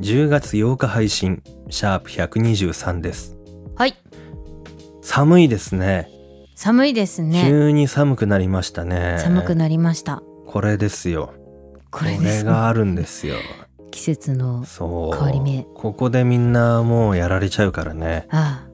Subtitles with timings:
[0.00, 3.36] 10月8日配信シャープ123です。
[3.74, 3.96] はい。
[5.02, 6.08] 寒いですね。
[6.54, 7.42] 寒いですね。
[7.44, 9.16] 急に寒くなりましたね。
[9.18, 10.22] 寒くなりました。
[10.46, 11.34] これですよ。
[11.90, 12.44] これね。
[12.44, 13.34] があるんですよ。
[13.90, 14.88] 季節の変
[15.20, 15.66] わり目。
[15.74, 18.28] ここでみんなもうやられちゃうからね。
[18.30, 18.68] あ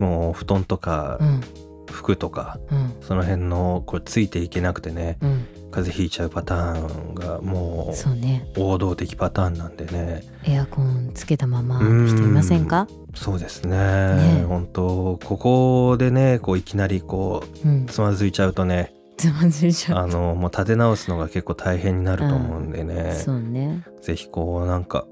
[0.00, 1.40] もう布団とかあうん。
[1.88, 2.96] 服とかうん。
[3.00, 5.18] その辺のこれついていけなくてね。
[5.20, 8.48] うん風邪ひいちゃうパターンがもそうね。
[8.56, 10.22] う王道的パターンなんでね。
[10.44, 12.86] エアコンつけたままの人いませんか？
[13.16, 13.76] そうですね。
[13.76, 14.44] ね。
[14.46, 17.82] 本当ここでねこういきなりこうん。
[17.86, 23.12] うつまずいちゃうとねつまずいちゃうあのもう立て直すのが結構大変になると思うんでね。
[23.14, 23.82] そうね。
[24.00, 25.08] ぜひこうなんか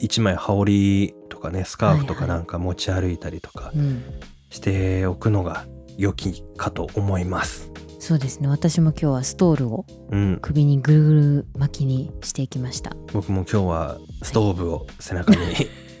[0.00, 4.02] 一枚羽織とかねスカーフとかなんか持ち歩いたりとかうん。
[4.50, 7.70] しておくのが良きかと思います。
[8.02, 8.48] そうですね。
[8.48, 12.96] 私も今日はストールをうん、首にぐるぐる巻きにしていきました。
[13.12, 15.38] 僕も今日はストーブを背中に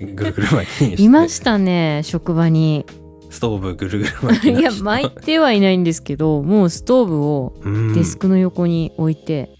[0.16, 1.02] ぐるぐる巻きにして。
[1.02, 2.86] いましたね職場に。
[3.28, 7.92] ストーブぐるぐる巻きいや巻いてはいないんですけどもうストーブをうん。
[7.94, 9.50] デスクの横に置いて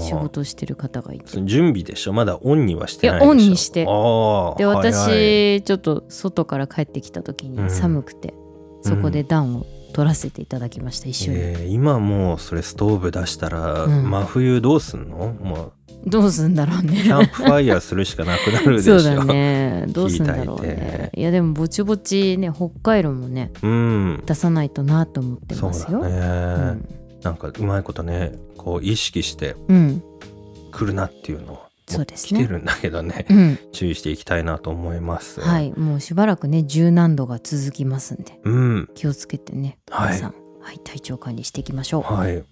[0.00, 1.26] 仕事してる方がいて。
[1.26, 2.12] その準備でしょ？
[2.14, 3.26] まだオンにはしてないでしょ？
[3.26, 3.84] いやオンにして。
[3.84, 7.64] で私ちょっと外から帰ってきた時うん。
[7.64, 8.34] に寒くて、
[8.82, 14.10] そこで暖を取らせていただきました一緒に、えー今もうそれストーブ出したら、うん。
[14.10, 15.32] 真冬どうすんの？
[15.40, 15.72] も
[16.06, 17.02] どうすんだろううね。
[17.02, 18.98] キャンプファイヤーするしかなくなるでしょ。
[19.00, 19.84] そうだね。
[19.92, 21.10] どうすんだろうね。
[21.14, 24.22] いやでもぼちぼちね北海道もねうん。
[24.24, 26.00] 出さないとなと思ってますよ。
[26.00, 26.78] だね、
[27.22, 30.02] なんかうまいことねこう意識してうん、うん
[30.72, 31.58] 来るなっていうのを
[31.90, 32.40] そうですね。
[32.40, 33.26] 来てるんだけどね。
[33.28, 33.58] うん。
[33.72, 35.40] 注意していきたいなと思います。
[35.40, 35.72] はい。
[35.72, 38.40] もうしばらくね十何度が続きますんで。
[38.44, 38.88] うん。
[38.94, 40.08] 気をつけてねはい。
[40.14, 42.02] 皆さん、はい、体調管理していきましょう。
[42.02, 42.44] はい。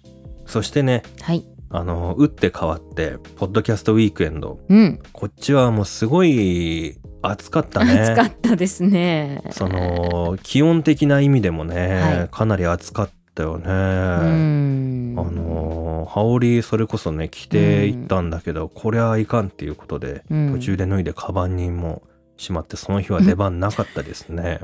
[0.45, 1.45] そしてねはい。
[1.71, 4.59] あの打って変わってポッドキャストウィークエンド。
[4.67, 4.99] うん。
[5.13, 7.99] こっちはもうすごい暑かったね。
[7.99, 9.43] 暑かったですね。
[9.51, 12.29] その気温的な意味でもね、はい。
[12.29, 15.15] かなり暑かったよね、うん。
[15.17, 20.53] あの羽織それこそね着ていったんだけど、これはいかんっていうことで、うん。
[20.53, 22.03] 途中で脱いでカバンにも
[22.37, 24.59] しまってその日は出番なかったですね。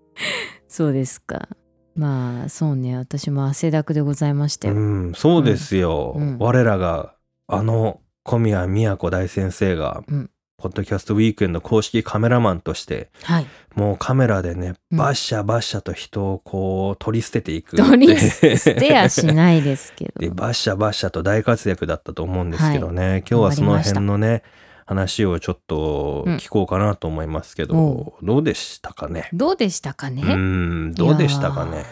[0.68, 1.48] そうですか。
[1.94, 2.96] まあそうね。
[2.96, 6.36] 私も汗だくでございまして、うん、そうですよ、うん。
[6.38, 7.14] 我らが
[7.46, 10.30] あの小宮宮子大先生が、うん
[10.62, 13.46] ポッドキャストウィークエンド公式カメラマンとしてはい。
[13.74, 14.98] もうカメラでねうん。
[14.98, 24.44] バッシャバッシャと人をこう取り捨てていく取り捨てやしないですけでどバッシャバッシャと大活躍だったと思うんですけどね、今日はその辺のね
[24.86, 29.30] 話をちょっと聞こうかなと思いますけど、おどうでしたかね？
[29.32, 31.84] どうでしたかね、うんどうでしたかね？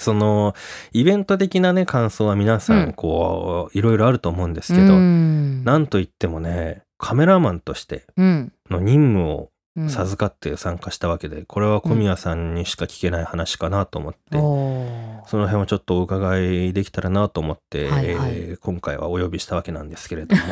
[0.00, 0.54] その
[0.92, 2.92] イベント的なね感想は皆さうんん。
[2.92, 5.64] こう、いろいろあると思うんですけど、うん。
[5.64, 8.52] なんといってもねカメラマンとしてうん。
[8.70, 9.90] の任務をうん。
[9.90, 15.26] 授かって参加したわけで、これは小宮さんにしか聞けない話かなと思って、おー。
[15.28, 18.32] その辺をちょっとお伺いできたらなと思って、はいはい。
[18.32, 20.42] えー今回はお呼びしたわけなんですけれども。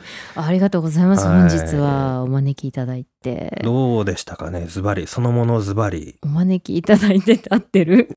[0.34, 1.40] ありがとうございます、はい。
[1.42, 3.60] 本日はお招きいただいて。
[3.62, 4.64] どうでしたかね？
[4.66, 5.06] ズバリ。
[5.06, 6.16] そのものズバリ。
[6.22, 8.08] お招きいただいて合ってる？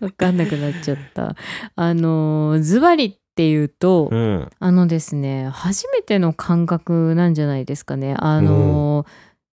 [0.00, 1.36] わかんなくなっちゃった。
[1.76, 4.50] あのズバリっていうと、うん。
[4.58, 8.14] あのですね初めての感覚なんじゃないですかね。
[8.18, 9.06] あの、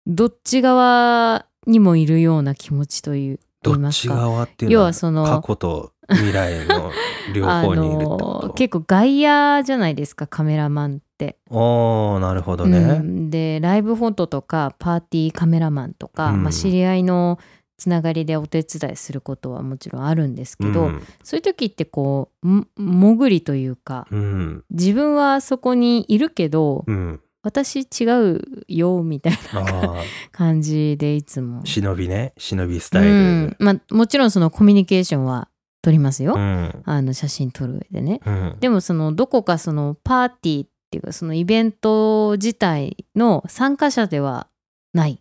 [0.05, 4.15] どっち側にもいるような気持ちというどっち言いますか。
[4.15, 6.91] 側っていうのは要はその過去と未来の
[7.33, 11.38] 両あ方にいるってこのと、結構外野じゃないですかカメラマンって。
[11.51, 13.30] ああなるほどね、うん。
[13.30, 16.44] でライブフォトとかパーティーカメラマンとか、うん。
[16.44, 17.39] まあ、知り合いの
[17.77, 21.03] つながりでお手伝いすることはもちろんあるんですけど、うん。
[21.24, 24.63] そういう時ってこうも潜りというかうん。
[24.71, 27.21] 自分はそこにいるけど、うん。
[27.44, 29.95] 私違うよみたいな
[30.31, 31.63] 感じでいつも。
[31.65, 32.33] 忍びね。
[32.38, 33.56] 忍びスタイル、うん。
[33.59, 35.47] まあ、もちろんそのコミュニケーションは
[35.81, 36.81] 取りますよ、うん。
[36.83, 38.19] あの写真撮る上でね。
[38.25, 38.57] うん。
[38.59, 44.47] でもそのどこかそのパーティーっていうかそのイベント自体の参加者では
[44.94, 45.12] ない。
[45.12, 45.19] うん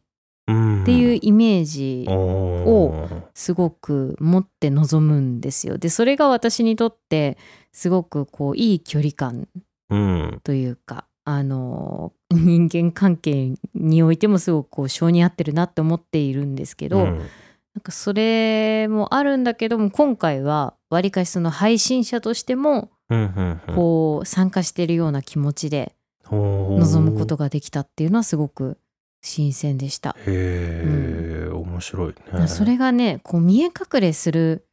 [0.52, 5.76] っていうイメージおをーすごく持って臨むんですよ。
[5.76, 7.36] でそれが私にとって
[7.72, 9.48] すごくこういい距離感
[9.90, 17.18] うんというかあの人間関係においてもすごくこう性に合ってるなって思っているんですけど、うん。
[17.74, 23.74] なんかそれもあるんだけども今回はわりかしその配信者としてもうんうんうん。
[23.74, 25.94] こう参加してるような気持ちで
[26.30, 28.78] 臨むことができたっていうのはすごく
[29.26, 30.16] 新鮮でした。
[30.20, 32.46] へえ、面白いね。
[32.46, 34.66] それがねこう見え隠れする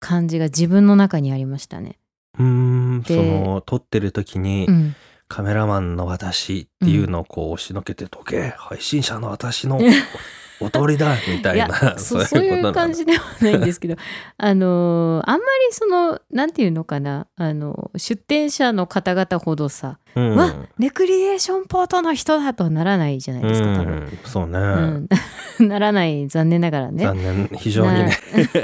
[0.00, 1.98] 感じが自分の中にありましたね。
[2.38, 4.94] うーん、そでの撮ってる時に、うん、
[5.26, 9.80] カメラマンの私っていうのをこう押しのけてとけ、配信者の私の
[10.60, 11.68] おとりだみたいな。
[11.98, 13.96] そそういう感じではないんですけど
[14.38, 17.26] あのーあんまりそのなんていうのかな？
[17.36, 23.94] あの出店者の方々ほどさうん、わレクリエーションポートの人だとはならないじゃないですか多分。
[23.94, 27.04] うん、そうね、うん、 ならない残念ながらね。
[27.04, 28.18] 残念非常にね。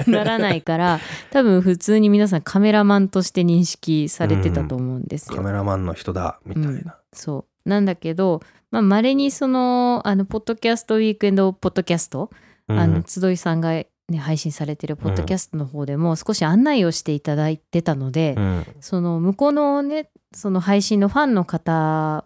[0.07, 0.99] な ならないから
[1.31, 5.37] 多分普通に皆さんカメラマンとして認識されてたと思うんですよ。
[5.37, 7.69] カメラマンの人だみたいな、そう。
[7.69, 8.41] なんだけど
[8.73, 12.31] まあ稀にそのあのポッドキャストウィークエンドポッドキャスト、
[12.69, 12.79] うん。
[12.79, 13.89] あの集いさんが、ね、
[14.19, 18.67] 配信されてるポッドキャストの方でも少し案内をしていただいてたので、うん。
[18.81, 21.73] その向こうのねその配信のファンの方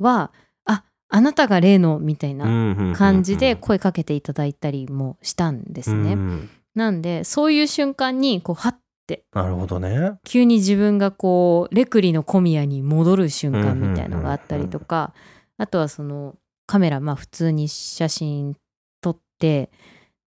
[0.01, 0.33] は
[0.65, 6.13] ああなたが例のみたいな感じで声かけていただいたりもしたんですね。
[6.13, 6.51] うん。
[6.77, 8.79] なんでそういう瞬間にこうはっ
[9.33, 10.15] なるほどね。
[10.25, 15.15] 急に自分がこうレクリの小宮に戻る瞬間みたいのがあったりとか
[15.59, 16.35] あとはその
[16.67, 18.57] カメラまあ普通に写真
[19.01, 19.71] 撮って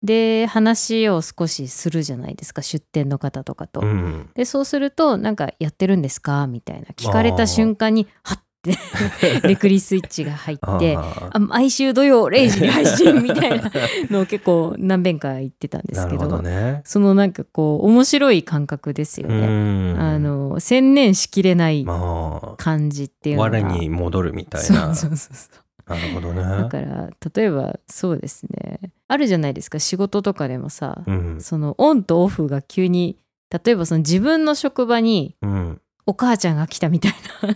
[0.01, 3.81] で話を少しするじゃないですか出店の方とかと。
[3.81, 6.47] うんでそうするとなんかやってるんですか？
[6.47, 6.87] みたいな。
[6.95, 8.43] 聞かれた瞬間にはって
[9.43, 10.97] レクリスイッチが入って
[11.39, 13.71] 毎週土曜0時に配信みたいな
[14.11, 16.81] のを結構何遍か言ってたんですけどどね。
[16.83, 19.93] そのなんかこう面白い感覚ですようね。
[19.93, 19.99] ん。
[19.99, 23.57] あの専念しきれないま感じっていあうのが。
[23.69, 25.47] 我に戻るみたいそうなそうそうそ
[25.87, 25.89] う。
[25.89, 26.41] なるほどね。
[26.43, 28.91] だから例えばそうですね。
[29.07, 31.37] あるじゃないですか仕事とかでもさ、うん。
[31.39, 33.17] そのオンとオフが急に
[33.65, 37.13] 例えばその自分の職場にうんお母ちゃんが来たみたい
[37.43, 37.53] な。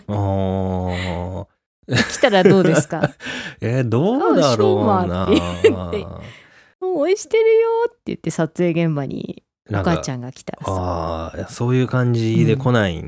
[2.08, 3.10] 来たらどうですか？
[3.60, 5.24] えーどうだろうな。
[5.24, 5.90] あ
[6.80, 10.72] そう応援してるよって言って撮影現場にお母ちゃんが来たらさ。
[10.72, 13.02] ああそういう感じで来ない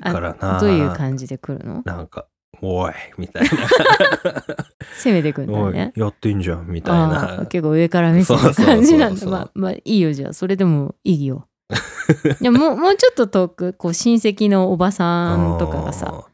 [0.00, 1.82] からな、あどういう感じで来るの？
[1.84, 2.26] なんか
[2.60, 3.48] 「おい」みたいな。
[4.98, 5.92] 攻めてく「おいんだね。
[5.94, 9.26] やってんじゃん」みたいあなー結構上から目線なそうそうそうそう感じなんだ。
[9.26, 10.32] まあまあいいよじゃあ。
[10.32, 11.46] それでもいいよ
[12.50, 16.26] もうもうちょっと遠くこう親戚のおばさんとかがさ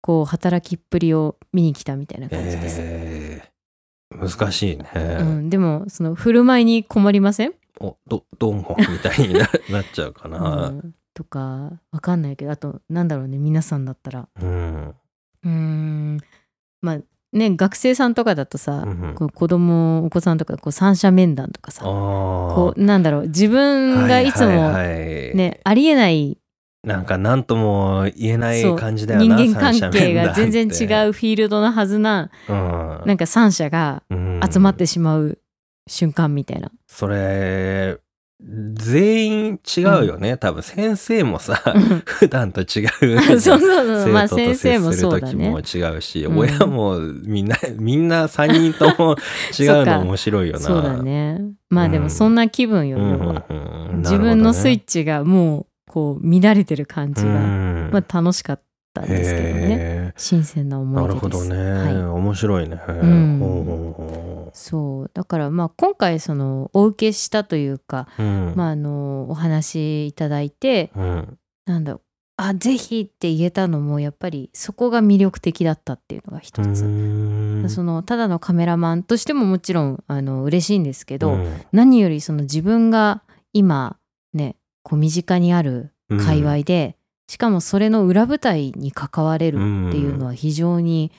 [0.00, 4.18] こう働きっぷりを見に来たみたいな感じです、えー。
[4.18, 14.28] 難しいね、うん、でもその振る舞いに困りません、おどどんごみたいにな なっちゃうかうな、ん、とかわかんないけどあとなんだろうね皆さんだったら。
[14.40, 14.94] うん。
[15.44, 16.20] うーん。
[16.80, 17.00] まあ
[17.34, 19.14] ね学生さんとかだとさ、うんうん。
[19.14, 25.36] こう子供お子さんとかこう三者面談とかさあこうなんだろう自分がいつも、はいはいはい。
[25.36, 26.38] ね、ありえない
[26.84, 34.40] なんか何とも言えない感じだよな人間関係が全然違う、うフィールドのはずなうん、なんか三者がうん。
[34.50, 35.38] 集まってしまう
[35.86, 36.70] 瞬間みたいな。
[36.86, 37.98] それ
[38.46, 41.62] 全員違うよね、多分先生もさ
[42.04, 44.12] 普段と違う そうそうそう。
[44.12, 45.60] まあ生徒と先生も接する時も。
[45.60, 46.38] 違うし、うん。
[46.38, 49.16] 親もみんな みんな3人とも
[49.58, 50.60] 違うの面白いよな。
[50.60, 51.40] そうだね。
[51.70, 52.02] まあでうん。
[52.04, 53.44] もそんな気分よ、うん要は。
[53.48, 53.98] うんうん。
[54.00, 59.52] 自分のスイッチがもうこう乱れてる感じが、ねまあ楽しかったんですけどね。
[59.70, 61.24] へ新鮮なー思い出です。
[61.24, 62.04] なるほどね、はい。
[62.04, 62.78] 面白いね、ん。
[62.78, 65.10] ほうほうほそう。
[65.12, 68.52] だからまあ今回そのお受けしたというか、ううん。
[68.54, 71.38] まああのお話いただいてうん。
[71.66, 72.00] なんだろう
[72.36, 77.68] あぜひって言えたのもやっぱりそこが魅力的だったっていうのが一うつ。
[77.68, 81.60] そのただのカメラマンとしてももちろんあの嬉しいんですけど、うん。
[81.72, 83.98] 何よりその自分が今
[84.32, 86.96] ねこう身近にある界隈で、
[87.28, 91.10] しかもそれの裏舞台に関われるっていうのは非常に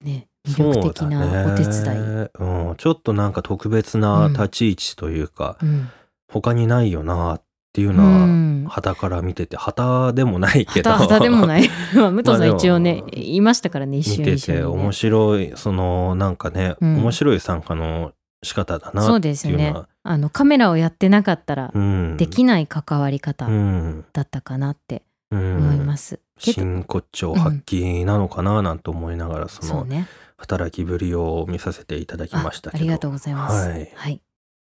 [0.00, 1.74] ね魅力的なお手伝い。
[1.74, 5.88] そうだねうん、ちょっとなんか特別な立ち位置というか、うん。
[6.28, 8.66] 他にないよなっていううのはん。
[8.68, 10.90] 旗から見てて旗でもないけど。
[10.90, 11.68] 旗旗でもない。
[11.94, 16.96] まあ武藤さん一応ねいましたからね一見て瞬一緒に、ね、て面白いそのなんかね、うん。
[16.98, 18.12] 面白い参加の
[18.42, 19.74] 仕方だなそうってですね。
[20.02, 22.16] あのカメラをやってなかったらうん。
[22.16, 24.04] できない関わり方うん。
[24.12, 25.56] だったかなってうん。
[25.58, 30.06] 思います、真骨頂発揮なのかななんて思いながらそのそうね
[30.38, 32.82] 働きぶりを見させていただきましたけど。
[32.82, 33.68] あありがとうございます。
[33.94, 34.20] はい。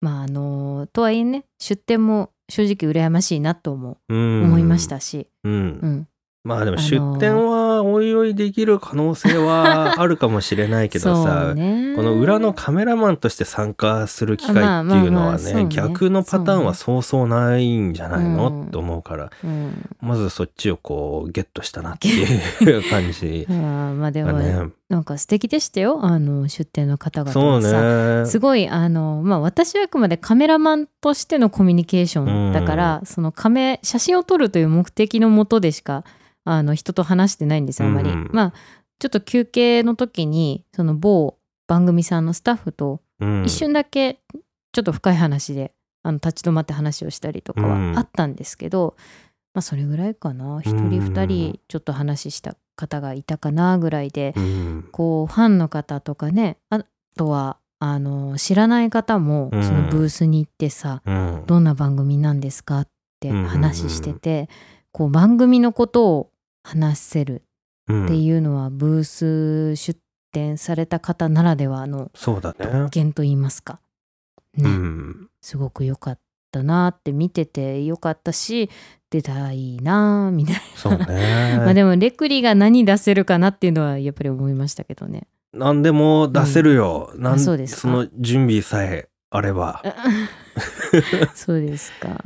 [0.01, 5.53] まああのとはいえね出店も正直羨ましいなともうん思いましたし、うん。
[5.53, 6.07] うん。
[6.43, 11.93] まあでもあのー出店はおいおいできる可能性はあるかもしれないけどさ、 ね。
[11.95, 15.65] この裏のカメラマンとして参加する機会っていうのはまあまあまあねね。
[15.69, 18.67] 逆のパターンはそうそうないんじゃないの、うん。
[18.67, 19.31] って思うから。
[19.43, 19.89] うん。
[20.01, 23.45] まずそっちをこうゲットしたなっていう 感じ。
[23.51, 24.71] まあでも。
[24.87, 25.99] なんか素敵でしたよ。
[26.03, 28.25] あの出店の方々そうね。
[28.25, 36.03] すごいあのまあ私はあくまでカメラマンとしてのコミュニケーションだから、そのカメ写真を撮るという目的のもとでしか
[36.45, 38.29] あの人と話してないんですよあまり、うん。
[38.31, 38.53] まあ
[38.99, 41.37] ちょっと休憩の時にその某
[41.67, 43.43] 番組さんのスタッフとうん。
[43.45, 44.19] 一瞬だけ
[44.71, 45.73] ちょっと深い話で
[46.03, 47.91] あの立ち止まって話をしたりとかうん。
[47.93, 48.95] はあったんですけど、
[49.53, 50.61] まあそれぐらいかな。
[50.61, 56.85] 一人二人ちょっと話した方がいたかなぐらいで、うんこうファンの方とかねあ
[57.17, 59.63] とはあの知らない方もうん。
[59.63, 61.43] そのブースに行ってさ、うん。
[61.47, 62.87] どんな番組なんですかっ
[63.19, 64.49] てうん話してて、
[64.91, 66.29] こう番組のことを
[66.65, 67.43] 話せる
[67.87, 69.99] うんっていうのはブース出
[70.31, 72.65] 展された方ならではのそうだね。
[72.65, 73.79] 特権と言いますか、
[74.57, 76.19] ねうんすごく良かっ
[76.51, 78.69] たなって見てて良かったし
[79.11, 81.57] 出たいなみたいそうな、ね。
[81.63, 85.27] まあでもレクリが何出せるかなっていうのはやっぱり思いましたけどね。
[85.53, 87.13] 何でも出せるよ。
[87.15, 87.55] なんそ
[87.87, 89.83] の準備さえあれば。
[91.35, 92.19] そうですか。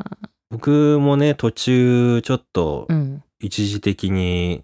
[0.50, 4.64] 僕もね、途中ちょっとうん一時的に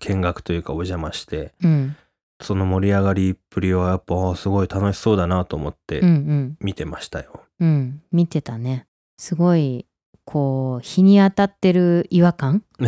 [0.00, 1.96] 見学というかお邪魔して、うん
[2.42, 7.42] その盛り上がりっぷりはやっぱあすごい楽しそうだなと思っうんうてん見てましたよ。
[7.60, 8.86] うん見てたね。
[9.18, 9.84] すごい
[10.24, 12.64] こう日に当たってる違和感？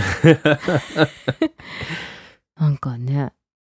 [2.56, 3.32] なんかね。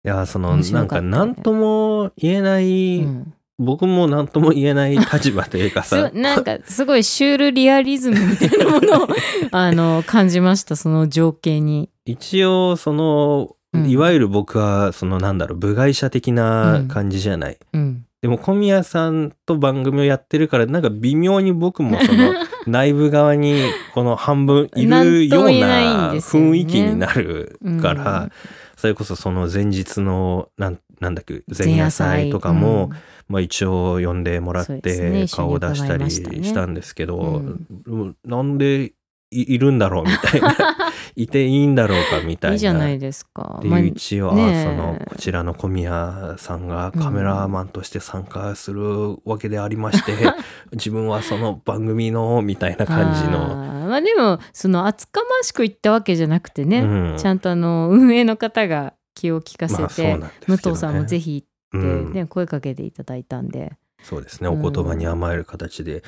[0.06, 9.08] いや、その、面なんか何とも言えない、うん僕も何とも言えない立場というかすさ、なんかすごいシュールリアリズムみたいなものを
[9.52, 11.90] あの感じましたその情景に。
[12.06, 13.90] 一応その、うん。
[13.90, 22.34] いわゆる僕はそのなんだろう部外者的な感じじゃない、うん、でも小宮さんと番組をやってるからなんか微妙に僕もその
[22.68, 23.62] 内部側に
[23.94, 28.32] この半分いるような雰囲気になるから、うん。
[28.78, 32.92] それこそその前日のなんなんだっけ前夜祭とかも、
[33.28, 38.18] まあ、一応呼んでもらって顔を出したりしたんですけど、うんうん。
[38.24, 38.94] なんで
[39.32, 40.56] いいるんだろうみたいな。
[41.18, 42.54] いていいんだろうかみたいな。
[42.54, 43.60] いいじゃないですか。
[43.62, 44.64] でまあ一応、あねえ。
[44.64, 50.14] そのこちらの小宮さんがカメラマンとして参加するわけでありまして、
[50.74, 56.84] 自分はその番組のみたいな感じあの、ーまあでもその厚かましく言ったわけじゃなくてね、う
[57.14, 57.18] ん。
[57.18, 60.58] ちゃんとあの運営の方が気を利かせまあそうて、なんですけどね。
[60.62, 61.44] 武藤さんもぜひ
[61.74, 62.14] うって、ん。
[62.14, 64.50] ね声かけていただいたんで、そうですね。
[64.50, 66.04] うんお言葉に甘える形で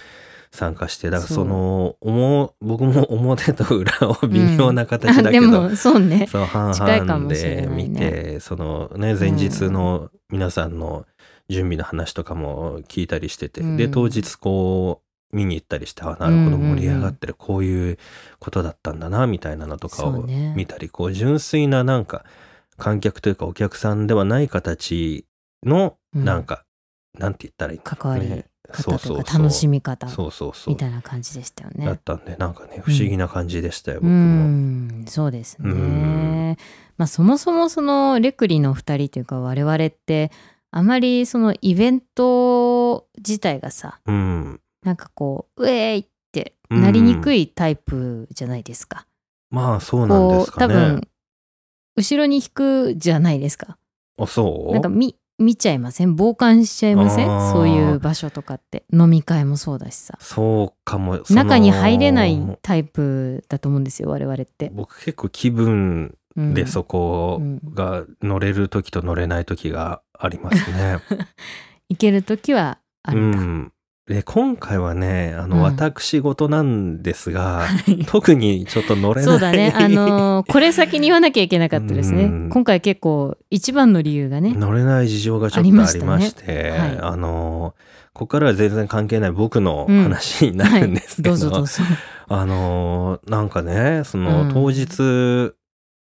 [0.52, 1.38] 参加してだからそう。
[1.38, 6.28] そのおも僕も 表と裏を微妙な形あだけど、でもそうね。
[6.30, 11.06] そう半々で見て、そのね前日の皆さんの
[11.50, 13.78] 準備の話とかも聞いたりしてて、うん。
[13.78, 16.76] で当日こう見に行ったりしてあなるほどうんうんうん。
[16.78, 17.98] 盛り上がってる、こういう
[18.40, 20.54] ことだったんだなみたいなのとかをそうね。
[20.56, 22.24] 見たり、こう純粋ななんか
[22.78, 25.26] 観客というかお客さんではない形
[25.66, 26.64] のうんなんか、
[27.18, 32.00] なんて言ったらいいんだろう関わりね方とか楽しみ方そうそうそうみたいな感じでしたよだっね。
[32.04, 34.16] たんでなんかね不思議な感じでしたよ、う僕も。
[34.16, 36.58] んそうですうね。
[36.98, 40.32] まあそもそもそのレクリの2人というか我々って
[40.72, 49.08] あまりそのイベント自体がさうんなんかこう「ウェーイ!」ってなりにくいタイプじゃないですか。
[49.50, 50.74] まあそうなんですかね。
[50.74, 51.08] 多分
[51.98, 53.78] 後ろに引くじゃないですか。
[54.18, 54.72] あそう？
[54.74, 56.16] なんか見見ちゃいません？
[56.16, 57.30] 傍観しちゃいません？
[57.30, 61.20] あーそういう場所とかって飲み会もそうだしさそうかも。
[61.26, 64.72] その中に入れないタイプだと思うんですよ我々って。
[64.74, 67.42] 僕結構気分うんでそこ
[67.74, 71.00] が乗れる時と乗れない時がありますね。
[71.90, 73.72] 行ける時はあうるんだ。
[74.10, 74.14] ん。
[74.16, 79.26] で今回はねあの、うん私事なんですがはい特にちょっと乗れない。
[79.26, 79.74] そうだね。
[79.78, 82.24] あのーこれ先に言わなきゃいけなかったですね。
[82.24, 84.54] うん今回結構一番の理由がね。
[84.56, 87.76] 乗れない事情がちょっとありましてありましたねはいあの
[88.14, 91.84] ここからは全然関係ない僕のうん話になるんですけど、どうぞどうぞ。
[92.30, 95.54] あのーなんかねその、うん当日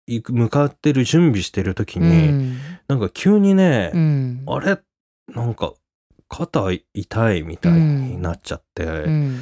[0.08, 2.58] 行く向かってる準備してる時うに、ん。
[2.88, 4.42] なんか急にね、うん。
[4.46, 4.78] あれ？
[5.34, 5.72] なんか
[6.32, 9.40] 肩痛いみたいになっちゃって、うん。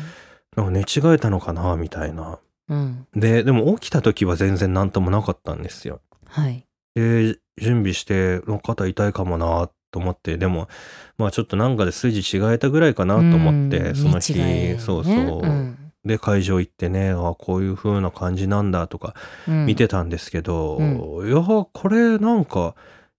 [0.56, 2.40] なんか寝違えたのかなみたいな。
[2.68, 3.06] うん。
[3.14, 6.00] ででも起きた時は全然何ともなかったんですよ。
[6.26, 6.66] はい。
[6.96, 10.68] で準備して肩痛いかもなと思ってでも
[11.16, 19.14] まあちょっとなんかで筋違えたぐらいかなと思って、うんその日、ねそうそう、うんで会場行ってねあこういう風な感じなんだとか
[19.46, 22.74] うん見てたんですけど、ういやこれなんか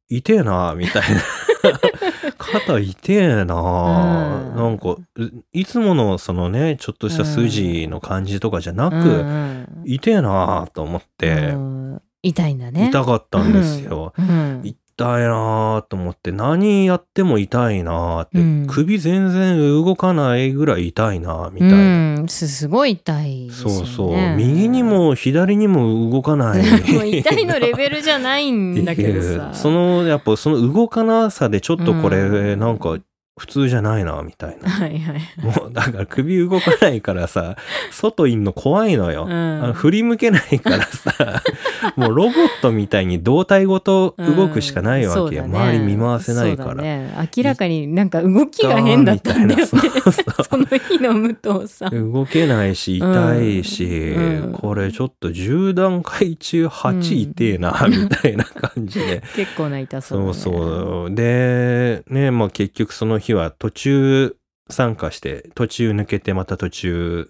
[0.09, 1.21] 痛えなみたいな
[2.37, 4.55] 肩痛えな、うん。
[4.55, 9.03] なんかういつものそのねちょっとした筋の感じとかじゃなく、うん。
[9.03, 9.83] うん。
[9.85, 12.01] 痛えなと思って、うん。
[12.23, 12.89] 痛いんだね。
[12.89, 14.13] 痛かったんですよ。
[14.17, 21.75] うん痛いなと思って何やっても痛いなって、うん首全然動かないぐらい痛いなみたいな。
[22.21, 23.51] うん、すすごい痛いね。
[23.51, 26.61] そうそう右にも左にも動かない。
[27.19, 29.51] 痛いのレベルじゃないんだけどさ。
[29.53, 32.97] そのやっぱその動かなさでちょっとこれうんなんか
[33.41, 34.69] 普通じゃないなみたいな。
[34.69, 35.21] はいはい。
[35.41, 37.55] もうだから首動かないからさ
[37.89, 39.25] 外いんの怖いのよ。
[39.27, 41.41] うんあの振り向けないからさ
[41.97, 46.75] もうロボットみたいに胴体ごと動くしかないわけよ、うんね周り見回せないから。
[46.75, 49.69] ね、明らかになんか動きが変だったんだよね。
[49.73, 52.13] みたいなそうそう その日の武藤さん。
[52.13, 59.23] 動けないし痛いし、うんこれちょっと10段階中8痛えな、みたいな感じで。
[59.35, 60.59] 結構な痛そうだそうね。
[60.61, 61.15] そう。
[61.15, 64.35] で、ね、まあ結局その日は途中
[64.69, 67.29] 参加して、途中抜けてまた途中、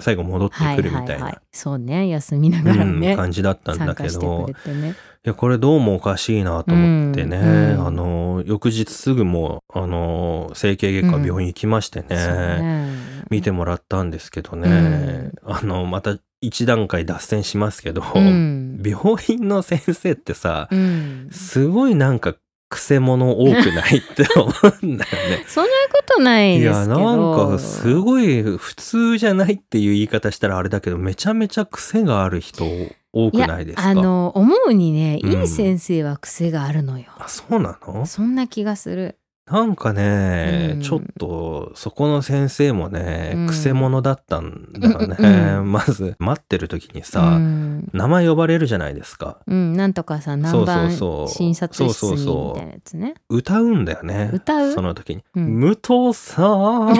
[0.00, 1.38] 最後戻ってはいくるみたいな、はいはい。
[1.52, 3.10] そうね、休みながらね。
[3.10, 4.90] うん感じだったんだけどね。
[5.24, 12.88] いや、これどうもおかしいなと思ってね、うんうんあの、翌日すぐもう、あの、整形外科病院行きましてね、そうね
[13.30, 18.82] 見てもらったんですけどね、あの、また一段階脱線しますけど、うん。
[18.84, 21.28] 病院の先生ってさ、うん。
[21.30, 22.34] すごいなんか、
[22.72, 24.46] くせ者多くないって思
[24.82, 25.44] うんだよね。
[25.46, 27.16] そんなことないいや、ですけど。
[27.16, 32.64] なんか、すごい普通じゃないっていう言い方したらあれだけど、めちゃめちゃ癖がある人
[33.12, 33.88] 多くないですか？
[33.88, 35.32] あの思うにねうん。
[35.42, 38.06] いい先生は癖があるのよ、あそうなの？
[38.06, 40.80] そんな気がするなんかね、うん。
[40.82, 43.46] ちょっと、そこの先生もね、うん。
[43.48, 45.16] くせ者だったんだよね。
[45.18, 45.70] うん。
[45.72, 49.38] まず、待ってる時にさ、うん、名前呼ばれるじゃないですか。
[49.48, 50.92] うん、なんとかさ何番
[51.28, 52.18] 診察室そうそう。
[52.18, 53.14] そうにみたいなやつね。
[53.28, 54.30] 歌うんだよね。
[54.32, 54.72] 歌う？
[54.72, 55.24] その時に。
[55.34, 55.60] うん。
[55.60, 56.94] 武藤さん、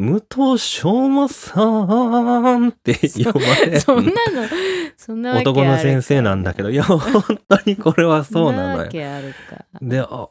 [0.00, 3.80] 武藤昌磨さんって呼ばれる。
[3.84, 4.16] そんなの
[4.96, 7.00] そんな男の先生なんだけど、いや、本
[7.48, 8.78] 当にこれはそうなのよ。
[8.78, 9.64] わけあるか。
[9.82, 10.26] で、あ、あ、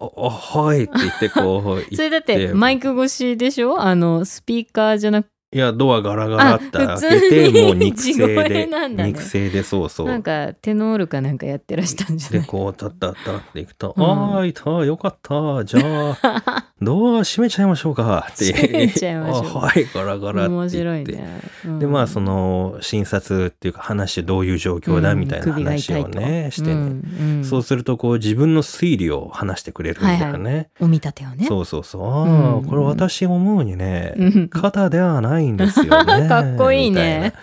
[0.58, 2.51] はいって言ってこう、 それだって。
[2.53, 3.79] マイク越しでしょ？
[3.79, 9.07] あのスピーカーじゃなくいや、ドアガラガラってあ開けて、もう肉声で、 ね。
[9.07, 10.07] 肉声で、そうそう。
[10.07, 14.03] なんかテノールかなんかやってらしたんじゃで、ないこう、たったったっていくと、うん。
[14.03, 18.27] あーいた、よかった、じゃあ、 ドア閉めちゃいましょうか。
[18.31, 18.53] って。
[18.53, 19.45] 閉めちゃいましょう。
[19.57, 20.53] あはい、ガラガラって。
[20.53, 21.79] 面白いね、うん。
[21.79, 26.19] で、まあ、その、診察っていうか話、どういう状況だみたいな話を痛いと。
[26.19, 26.73] ね、してね。
[26.75, 27.43] うんうん。
[27.43, 30.69] そうすると、こう、自分の推理を話してくれるんだよね。
[30.79, 31.45] お見立てをね。
[31.47, 32.03] そうそうそう。
[32.03, 32.65] ああ、うん。
[32.65, 34.47] これ私思うにね、うん。
[34.49, 36.28] 肩ではないんですよね。
[36.30, 37.34] かっこいいね。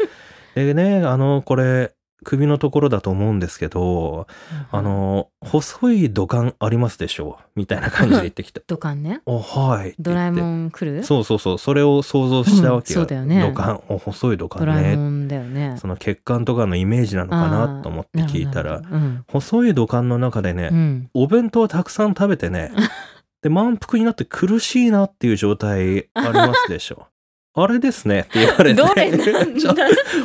[0.55, 1.93] でね、あの、これ、
[2.25, 4.27] 首のところだと思うんですけど、
[4.73, 7.39] あの、細い土管ありますでしょ？
[7.41, 8.63] うみたいな感じで言ってきた。
[8.67, 9.95] 土管ねお、はい。
[9.99, 11.05] ドラえもん来る？
[11.05, 11.59] そうそうそう。
[11.59, 13.01] それを想像したわけよ。
[13.01, 14.97] うんそうだよね土管、お、細い土ドラえ管ね。
[14.97, 22.73] もんだよねその血管とかのイメージなのかなと思って聞いたら、うん細い土管の中でね、うんお弁当たくさん食べてね、
[23.43, 27.07] で、満腹になって苦しいなっていう状態ありますでしょ？
[27.59, 28.83] あれですねって言われて。
[28.83, 29.75] どれなんだ？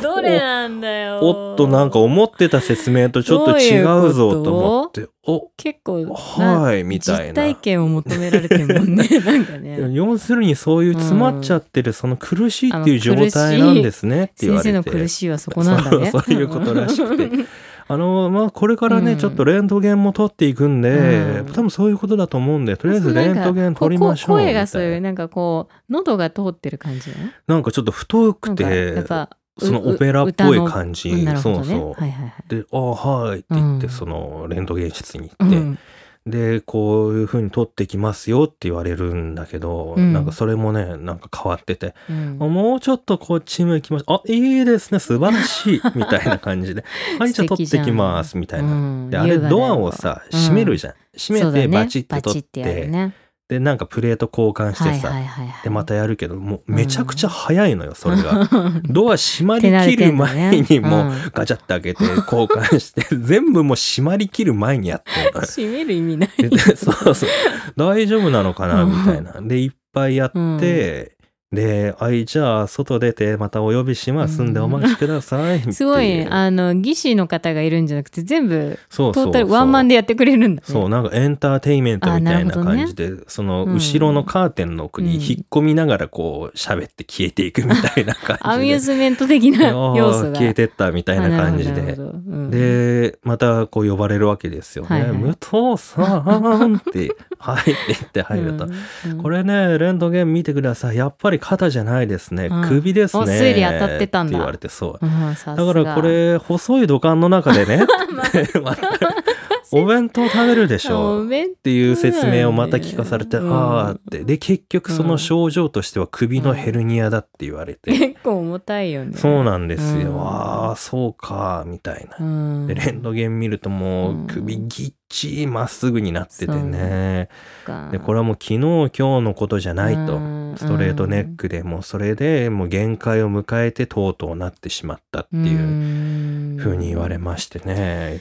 [0.02, 1.18] どれなんだよ。
[1.22, 6.00] おっと、なんか思ってた説明とちょっと違うぞと思って、お、結構
[6.36, 7.26] なはい、みたいな。
[7.28, 9.78] 実体験を求められてるもんね なんかね。
[9.92, 14.72] 要するにそういう詰まっちゃってる、その苦しいっていう状態なんですねって言われて。
[14.72, 16.10] 先生の苦しいはそこなんだね。
[16.10, 17.30] そうそういうことらしくて
[17.88, 19.18] あの、まあ、これからね、うん。
[19.18, 21.52] ちょっとレントゲンも取っていくんで、うん。
[21.52, 27.10] 多分そういうことだと思うんで、とりあえずレントゲン取りましょう声がそういうなんかこう喉が通ってる感じ。
[27.10, 31.12] ねなんかちょっと太くてっ、ぱそのオペラっぽい感じ。
[31.12, 31.36] ね。
[31.36, 32.00] そうそう。
[32.00, 33.92] はいはいはいで、ああ、はいって言って、うん。
[33.92, 35.78] そのレントゲン室にう行って、ん
[36.26, 44.16] で、こういう風に取ってきますよって言われるんだけど、うんなんかそれもね、なんか変わってて、うんあもうちょっとこっち向きましょう。
[44.28, 45.80] あ、いいですね、素晴らしい。
[45.96, 46.84] みたいな感じで。
[47.18, 48.38] はい、じゃあ取ってきます。
[48.38, 48.72] みたいな。
[48.72, 50.94] うんで、あれドアをさ、閉めるじゃん。
[51.16, 53.14] 閉めてバチって取って、ね
[53.52, 55.62] で、なんかプレート交換してはいさ、はいはいはい。
[55.62, 58.48] で、またやるけど、もうめちゃくちゃ早いのよ、それが。
[58.50, 66.30] う んドア閉まりきる前にもうガチャって開けて交換して、 全部もう閉まりきる前にやってる閉める意味ない。
[66.76, 67.28] そうそう。
[67.76, 69.34] 大丈夫なのかなみたいな。
[69.42, 71.18] で、いっぱいやって、
[71.52, 75.72] で、あい、じゃあ、外出てまたお呼びしますんでうんお待ちくださいいう。
[75.72, 88.48] すごいあの技師の方がいるんじゃなくて全部そうそうそうトータルワンマンでやってくれるんだねそう、なんかエンターテインメントみたいな感じで、そのうん後ろのカーテンの奥に引っ込みながらこう喋って消えていくみたいな感じで。
[88.48, 91.80] アミューズメント的な 要素が消えてったみたいな感じで。
[91.80, 92.02] う
[92.36, 94.88] んで、またこう呼ばれるわけですよね。
[94.88, 96.18] はいはい武藤さ
[96.66, 98.64] んって、 はいって言って入ると。
[98.64, 100.96] うんうんこれね、レントゲン見てください。
[100.96, 102.46] やっぱり肩じゃないですね。
[102.46, 103.22] うん首ですね。
[103.22, 105.04] お推理当たってたんだって言われて、そう。
[105.04, 107.84] うんだがからこれ、細い土管の中でね、
[109.72, 111.28] お弁当食べるでしょっ
[111.62, 114.24] ていう説明をまた聞かされて、うんああって。
[114.24, 117.90] で、結局その症状としては首のヘルニアだって言われて。
[117.90, 120.12] 結構重たいよねそうなんですよ。
[120.12, 122.16] うんああ、そうか、みたいな。
[122.24, 127.28] うんで、レントゲン見るともうんう首ぎっちりまっすぐになっててね。
[127.64, 130.16] かで、これはもう昨日今日のことじゃないと。
[130.16, 138.20] うんストレートネックでもうそれでもう限界を迎えてとうとうなってしまったっていう風に言われましてね。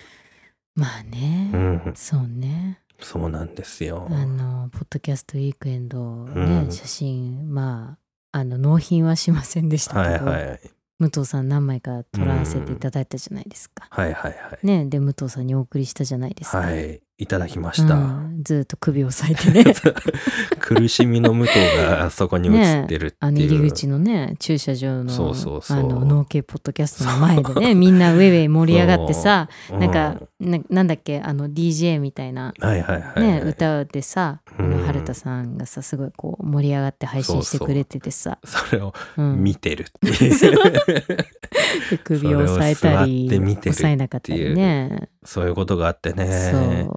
[0.76, 1.58] まあね、う
[1.90, 4.08] ん、そうねそうなんですよ。
[4.10, 7.98] あのポッドキャストウィークエンドね、うん写真ま
[8.32, 10.60] ああの納品はしませんでしたはいけど、はい。
[11.00, 14.66] 武藤さん何枚か撮らせていただいたじゃないですか、はいはいはい。
[14.66, 17.02] ねで武藤さんにお送りしたじゃないですか、はい。
[17.22, 17.94] いただきました。
[17.94, 18.42] うん。
[18.44, 19.76] ずっと首を押さえてね。
[20.60, 23.18] 苦しみの武藤がそこに映ってるっていう。
[23.20, 25.80] あの入り口のね駐車場のそうそうそう。
[25.80, 29.80] あの農系ポッドキャストの前でねみんなウェイウェイ盛り上がってさそう。
[29.80, 33.22] なんか、ななんだっけあの DJ みたいなうんはいはいはい。
[33.22, 34.72] ね、歌でさ、あうん。
[34.72, 38.40] の春田さんがさすごいこう盛り上がって配信してくれててさ。
[38.44, 39.44] それをうん。
[39.44, 40.32] 見てるっていう。
[41.92, 46.88] で首を押さえたり押さえなかったりねそういうことがあってね。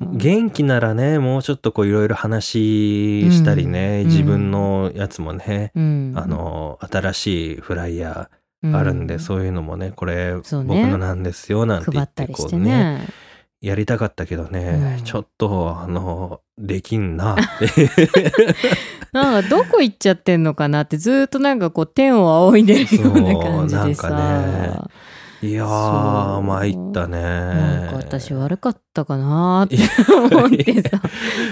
[0.00, 4.06] 元気ならね、もうちょっとこういろいろ話したりね、うん。
[4.08, 6.12] 自分のやつもね、うん。
[6.16, 8.30] あの、新しいフライヤ
[8.62, 8.74] うん。
[8.74, 13.06] ーあるんで、そういうのもね、これ、僕のなんですよ、なんて言ってこうね、ね。
[13.60, 15.04] やりたかったけどね、うん。
[15.04, 17.34] ちょっと、あの、できんな。
[17.34, 17.90] って。
[19.12, 24.10] なんかどこ行っちゃってんのかなってずっとなんかこう天を仰いでるような感じでさ。
[24.10, 24.90] なんか
[25.40, 27.20] いやー、参ったね。
[27.22, 29.76] なんか私悪かったかなって
[30.32, 31.00] 思ってさ。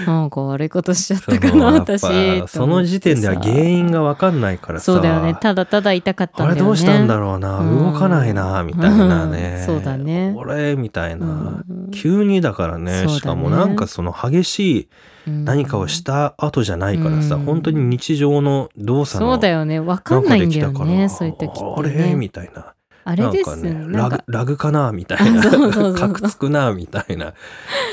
[0.05, 2.01] なんか悪いことしちゃったかな私
[2.47, 4.85] その時点では原因がわかんないからさ。
[4.91, 5.35] そうだよね。
[5.35, 6.51] ただただ痛かったんだよね。
[6.53, 7.93] あれどうしたんだろうな、うん。
[7.93, 9.57] 動かないな、みたいなね。
[9.59, 9.65] うん。
[9.65, 10.33] そうだね。
[10.35, 11.25] これ、みたいな。
[11.25, 14.89] うん急にだからねしかもなんかその激しい
[15.25, 17.45] 何かをした後じゃないからさ、うん。
[17.45, 19.79] 本当に日常の動作のそうだよね。
[19.79, 21.91] わかんないんだよねそういう時ってあれ？
[21.91, 22.73] ねみたいな。
[23.09, 25.39] あれですなんかねラグラグかなみたいな。
[25.39, 25.95] あそうそうそう。
[25.95, 27.33] カクつくなみたいな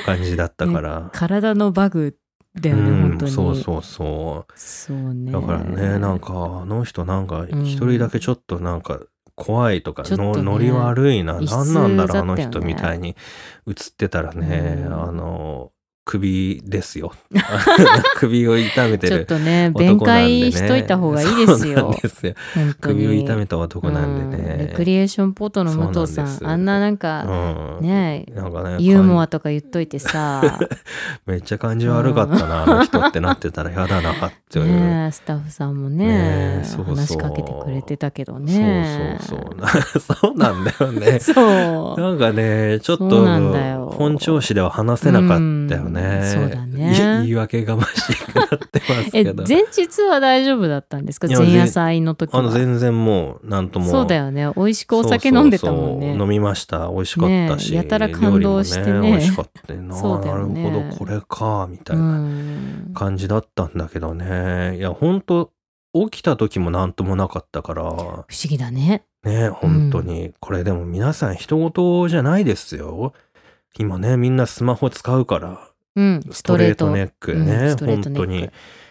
[0.04, 2.16] 感じだったから、体のバグ
[2.60, 3.30] だよね、うん本当に。
[3.30, 5.30] そうそうそそうね。
[5.30, 8.98] うだからねなんかあの人なんか一人だけちょっとなんか
[9.36, 13.10] 怖いとか、ちょっとねのノリ悪いな異質何なんだろうあの人みたいに
[13.68, 14.92] 映ってたらね、うん。
[15.00, 15.70] あの
[16.04, 17.12] 首ですよ。
[18.16, 22.34] 首を痛めてるちょっとね弁解しといた方がいいですそうなよんですよ。
[22.80, 24.46] 首を痛めた男なんでうん。
[24.58, 27.78] レねクリエーションポートの武藤さんんあんななんうか、ん。
[27.80, 30.58] ねなんかねユーモアとか言っといてさ。
[31.26, 34.66] めっちゃ感じ悪かったな、あの人ってなってたら嫌だなっていう。
[34.68, 36.96] ねスタッフさんもねねそうそう。
[36.96, 39.18] 話しかけてくれてたけどね。
[39.20, 40.16] そうそうそう。
[40.16, 41.18] そうなんだよね。
[41.18, 42.00] そう。
[42.00, 43.24] なんかね、ちょっと
[43.96, 45.28] 本調子では話せなかっ
[45.68, 45.93] たよね。
[46.00, 49.44] うんそうだねい言い訳がましくなってますえけど。
[49.46, 51.26] 前日は大丈夫だったんですか？
[51.28, 53.86] 前夜祭の時あのは全然もう、なんとも。
[53.86, 56.88] そうだよね美味しくお酒飲んでたもんねそうそうそう飲みました。
[56.88, 57.70] 美味しかったし。
[57.70, 59.96] ねやたら感動してね料理も美味しかったよな。
[59.96, 62.18] そうだよねなるほど、これか、みたいうな。
[62.18, 64.76] ん感じだったんだけどね。
[64.78, 65.50] いや、ほんと、
[66.10, 70.32] 起きた時もなんともなかったから、不思議だねね、本当に。
[70.40, 73.12] これでも皆さん人事じゃないですよ。
[73.78, 76.20] 今ね、みんなスマホ使うから、うん。
[76.30, 78.02] ストレートネックね、うん。
[78.02, 78.50] 本当に。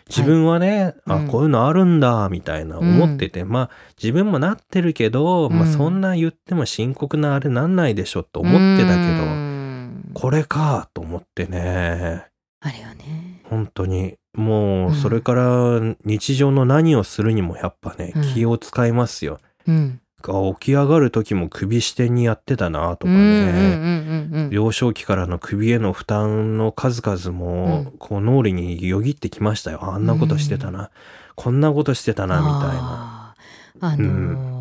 [0.10, 1.28] 自分はね、あ、うん。
[1.28, 3.70] こういうのあるんだ、みたいな思ってて、まあ、
[4.02, 5.74] 自分もなってるけど、まあ、うん。
[5.74, 10.12] そんな言っても深刻なあれなんないでしょと思ってたけど、うん。
[10.14, 12.26] これか、と思ってね。
[12.62, 13.42] あれはね。
[13.50, 14.16] 本当に。
[14.34, 14.96] もううん。
[14.96, 18.34] それから日常の何をするにもやっぱね、うん。
[18.34, 19.40] 気を使いますよ。
[19.68, 20.00] うん
[20.32, 27.92] あ起き上がる時も首支点にやってたなとかうんうんね、うんうん幼少期からの首への負担の数々も、うん。
[27.98, 29.80] こう脳裏によぎってきましたよ。
[29.84, 30.92] あんなことしてたな、
[31.36, 33.36] こんなことしてたなみたいな。
[33.80, 34.53] あのーまあ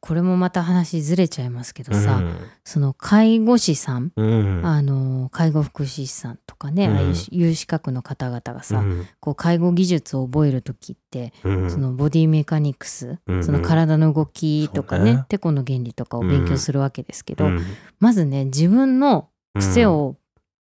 [0.00, 2.22] これもまた話ずれちゃいますけどさ、
[2.64, 6.96] その介護士さん、うん、あの介護福祉士さんとかね、うん。
[6.96, 9.06] ああいう有資格の方々がさ、うん。
[9.18, 11.70] こう介護技術を覚える時って、うん。
[11.70, 13.44] そのボディメカニクス、うん。
[13.44, 15.24] その体の動きとかねね。
[15.28, 17.60] てこの原理とかを勉強するわけですけど、うん。
[17.98, 20.16] まずね自分の癖を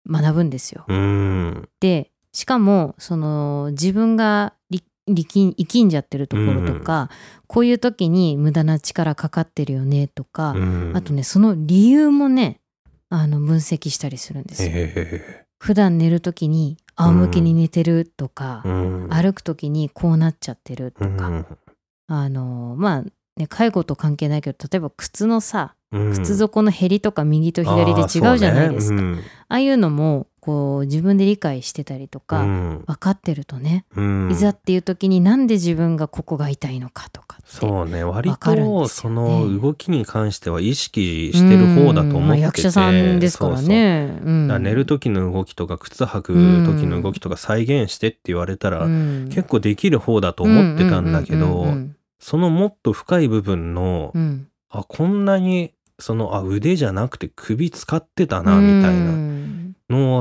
[0.07, 0.85] 学ぶんですよ。
[0.87, 1.69] うん。
[1.79, 4.53] でしかもその自分が
[5.07, 7.09] 力力生きんじゃってるところとか、
[7.47, 10.91] こういう時に無駄な力かかってるよねとか、うん。
[10.95, 12.59] あとねその理由もね
[13.09, 14.69] あの分析したりするんですよ。
[14.73, 19.09] へ普段寝る時に仰向けに寝てるとかえ、うん。
[19.09, 21.45] 歩く時にこうなっちゃってるとか、うん。
[22.07, 23.03] あのまあ
[23.37, 26.13] ね介護と関係ないけど例えば靴のさうん。
[26.13, 29.05] 靴底のへりとか右と左で違うじゃないですか、あ
[29.49, 32.83] ああいうのもこう自分で理解してたりとうか、ん。
[32.85, 34.29] 分かってるとね、うん。
[34.29, 38.03] いざっていう時になんで自分がここが痛いのかとかそうね。
[38.03, 44.19] 割とその動きに関しては意識してる方だと思ってて、うんまあ役者さんですからね。
[44.59, 46.33] 寝る時の動きとか靴履く
[46.65, 49.29] 時の動きとか再現してって言われたら、うん。
[49.29, 51.73] 結構できる方だと思ってたんだけど、
[52.19, 54.21] そのもっと深い部分の、うん。
[54.21, 59.11] うんあこんなにそのあ腕じゃなくて首使ってたなみたいな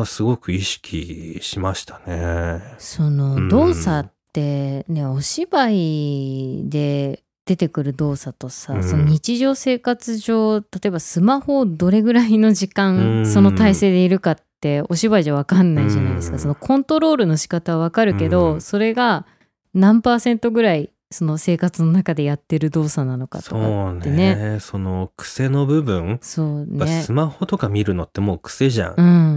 [0.02, 2.60] はすごく意識しましたね。
[2.78, 3.16] そうん。
[3.16, 8.84] の動作ってねお芝居で出てくる動作とさ、うん。
[8.84, 13.26] その日常生活上例えばスマホをどれぐらいの時間、うん。
[13.26, 16.40] その体勢でいるかってお芝居じゃ分かんないじゃないですか、うん。
[16.40, 18.60] そのコントロールの仕方は分かるけど、うん。
[18.60, 19.26] それが
[19.74, 23.60] 何パーセントぐらいその生活の中でやってる動作なのかとそか
[23.92, 24.34] うってね。
[24.34, 24.60] ね。
[24.60, 27.02] その癖の部分、そうね。
[27.02, 28.94] スマホとか見るのってもう癖じゃん。
[28.96, 29.31] うん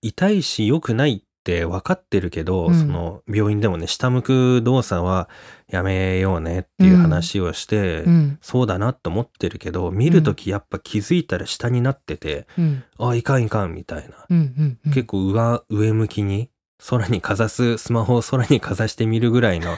[0.00, 2.74] 痛いし良くないって分かってるけど、うん。
[2.78, 5.28] その病院でもね下向く動作は
[5.68, 8.38] やめようねっていう話をして、うん。
[8.42, 12.84] そうだなと思ってるけど見る時やっぱ気づいたら下になってて、うん。
[12.98, 14.92] あいかんいかんみたいな、うんうんうん。
[14.92, 16.50] 結構上上向きに
[16.86, 19.76] 空にかざすスマホを空にかざしてみるぐらいの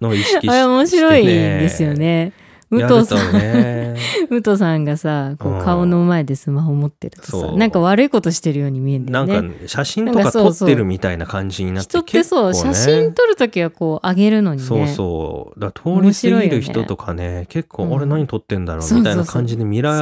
[0.00, 2.32] のを意識し あれ面白いですよね。
[2.70, 3.96] 武藤さん、ね
[4.28, 5.64] 武藤さんがさこううん。
[5.64, 7.56] 顔の前でスマホ持ってるとさそう。
[7.56, 9.54] なんか悪いことしてるように見えるんだなんよね。
[9.54, 10.68] か写真とかなんかそうそう。
[10.68, 12.54] 撮ってるみたいな感じになって人ってそう、ね。
[12.54, 14.66] 写真撮るときはこう上げるのにね。
[14.66, 15.60] そうそう。
[15.60, 20.00] だ通り過ぎる人とかね結構、うん俺何撮ってんだろうみたいな感じで見られ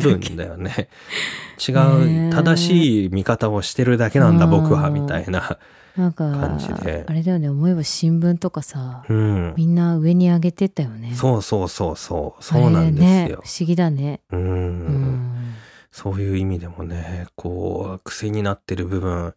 [0.00, 0.88] るんだよね。
[1.66, 4.50] 違う正しい見方をしてるだけなんだうん。
[4.50, 5.58] 僕はみたいな
[5.96, 6.24] なんか
[7.06, 11.14] あれだよね思えば新聞とかさ、うんみんな上に上げてったよね。
[11.14, 14.20] そうそうそうそうそうなんですあれねよ不思議だね。
[14.30, 15.54] ううんん。
[15.90, 19.34] そういう意味でもねこう癖になってる部分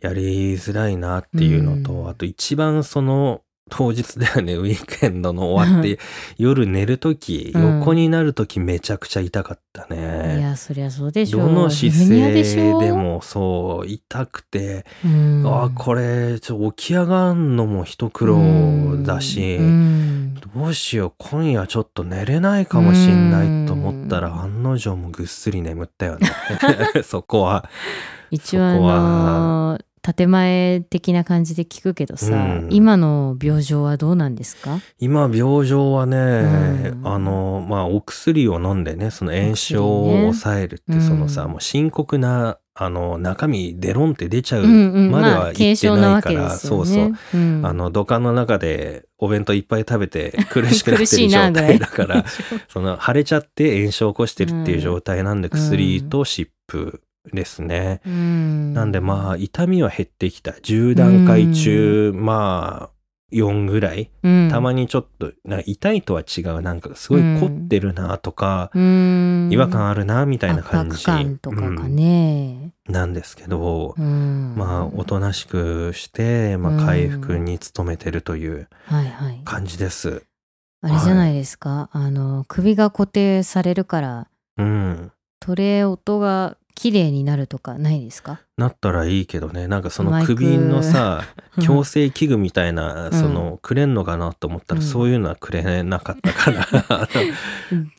[0.00, 5.98] やりづらいなっていうのと、うんあと一番その当日だよね ウィークエンドの終わって
[6.38, 10.40] 夜寝る時、うん横になる時めちゃくちゃ痛かったいね。
[10.40, 12.32] やそりゃそうでしょどの姿勢
[12.78, 15.42] でもそう痛くて、うん。
[15.46, 20.34] あこれちょ起き上がんのも一苦労だし、うん。
[20.54, 26.28] どうしよう今夜ちょっと寝れないかもしんないと思ったら案の定もぐっすり眠ったよね。
[27.04, 27.68] そこは。
[28.30, 29.78] 一応あの
[30.14, 32.68] 建前的な感じで聞くけどさ、うん。
[32.70, 34.78] 今の病状はどうなんですか？
[34.98, 37.00] 今病状はね、うん。
[37.04, 45.10] あのまあお薬を飲んでねその炎症を抑えるって、ねそのさ、うんもう深刻なあの中身デロンって出ちゃううんうん。
[45.10, 46.96] までまあは言ってないから、けですよそうそう。
[46.96, 47.12] ね。
[47.34, 47.62] うん。
[47.64, 52.24] あの土管の中でお弁当いっぱい食べて 苦しくなってる状態だから
[52.68, 57.00] その腫れちゃって炎症を起こしてるっていう状態なんで、うん薬と湿布
[57.32, 58.00] ですね。
[58.06, 58.74] うん。
[58.74, 60.52] なんでまあ痛みは減ってきた。
[60.52, 62.96] 10段階中、まあ
[63.32, 64.10] 4ぐらい。
[64.22, 64.48] うん。
[64.50, 65.32] たまにちょっと
[65.64, 66.62] 痛いとは違う。
[66.62, 69.48] なんかすごい凝ってるなとか、うん。
[69.50, 72.72] 違和感あるなみたいな感じ、圧迫感とかかね。
[72.88, 72.94] うん。
[72.94, 74.54] なんですけど、うん。
[74.56, 79.40] まあおとなしくして、まあ、回復に努めてるというはいはい。
[79.44, 80.22] 感じです。
[80.82, 85.12] あれじゃないですか、あの首が固定されるからうん。
[85.40, 88.40] 取れ音が綺麗になるとかないですか？
[88.58, 89.66] なったらいいけどね。
[89.66, 91.24] なんかその首のさ
[91.56, 93.12] うん矯正器具みたいな、ん。
[93.12, 94.86] そのくれんのかなと思ったら、うん。
[94.86, 97.08] そういうのはくれなかったから。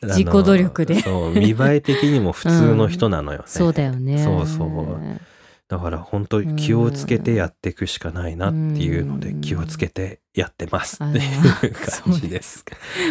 [0.02, 1.00] 自己努力で。
[1.00, 4.22] そう見栄え的にも普通の人なのよね、 そうだよね。
[4.22, 4.68] そうそう
[5.68, 10.96] だから本当に気をつけてやっていくしかないなっていうのでうん気をつけてやってます。
[11.00, 11.22] あってい
[11.70, 12.64] う感じです。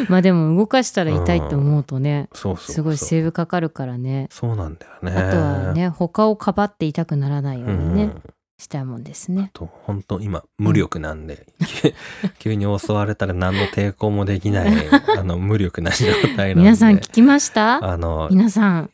[0.10, 2.74] まあでも動かしたら痛いって思うとね、そうそう。
[2.74, 4.28] すごいセーブかかるからね。
[4.32, 5.12] そうなんだよね。
[5.12, 8.22] あとはね他をかばって痛くならないようにね、うん
[8.60, 9.52] したいもんですね。
[9.54, 11.46] と本当今無力なんで、
[12.40, 14.74] 急に襲われたら何の抵抗もできない
[15.16, 16.56] あの無力な状態なんで。
[16.56, 17.86] 皆さん聞きました？
[17.86, 18.90] あの皆さん。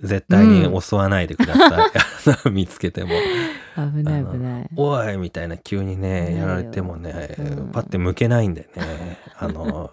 [0.00, 3.10] 絶対に襲わないでください、あの見つけても。
[3.76, 4.70] 危ない危ない。
[4.76, 7.68] おいみたいな急にねやられてもね、うん。
[7.72, 9.90] パッて向けないんでねあの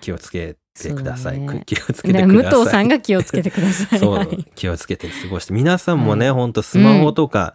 [0.00, 1.62] 気をつけてください、ね。
[1.66, 2.60] 気をつけて武ください。
[2.60, 3.98] 藤さんが気をつけてください。
[3.98, 5.54] そう、はい気をつけて過ごして。
[5.54, 6.34] 皆さんもね、はい。
[6.34, 7.54] ほんとスマホとか、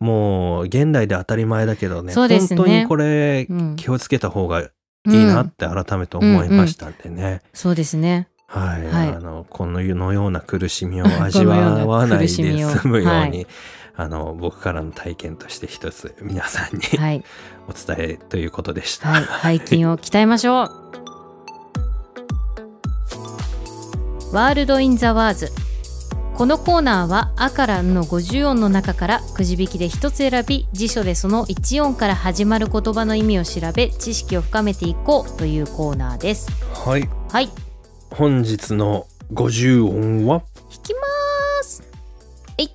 [0.00, 4.70] もう現代で当たり前だけどねそうですね本当にこれうん気をつけた方がい
[5.06, 8.28] いなって改めて思いましたんでね、そうですね。
[8.46, 12.42] はい、はいあのこのような苦しみを味わわないで済
[12.88, 13.46] むように、
[13.96, 17.24] あの僕からの体験として一つ皆さんにはい。
[17.68, 19.08] お伝えということでした。
[19.08, 19.58] はい。
[19.60, 20.70] 背筋を鍛えましょう。
[24.34, 25.69] ワールド・イン・ザ・ワーズ。
[26.40, 36.50] このコーナーは「あ」から「ん」の50音の中からくじ引きで一つ選び辞書でその1音から始まる言葉の意味を調べ知識を深めていこうというコーナーです。
[36.72, 37.50] はい、はい。
[38.10, 40.42] 本日の50音は？
[40.72, 41.82] 引きまーす。
[42.56, 42.70] えい。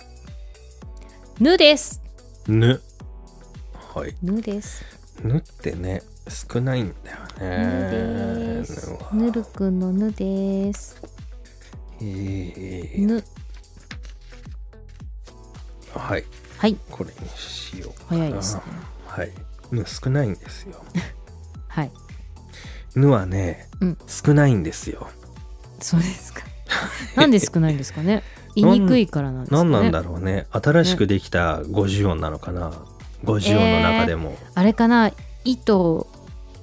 [1.40, 2.04] ぬです。
[2.48, 2.80] ぬ。
[3.96, 4.86] はい、ぬです。
[5.24, 8.60] ぬってね少ないんだよね。
[8.60, 8.96] ぬです。
[9.12, 11.02] ぬるくんのぬです。
[12.00, 13.24] えーぬ。
[16.00, 16.24] はい
[16.58, 16.78] はい。
[16.90, 17.94] これにしよう。
[18.10, 18.62] 早いですね。
[19.08, 19.32] はい。
[19.72, 20.84] ぬ少ないんですよ。
[21.68, 21.92] はい。
[22.96, 25.08] ぬはね、うん少ないんですよ。
[25.80, 26.42] そうですか。
[27.16, 28.24] なんで少ないんですかね？
[28.56, 29.70] 言いにくいからなんですかね。
[29.70, 30.48] 何なんだろうね。
[30.52, 32.72] 新しくできた50音なのかな
[33.26, 34.38] ？50音の中でも。
[34.54, 35.12] あれかな？
[35.44, 36.08] 意と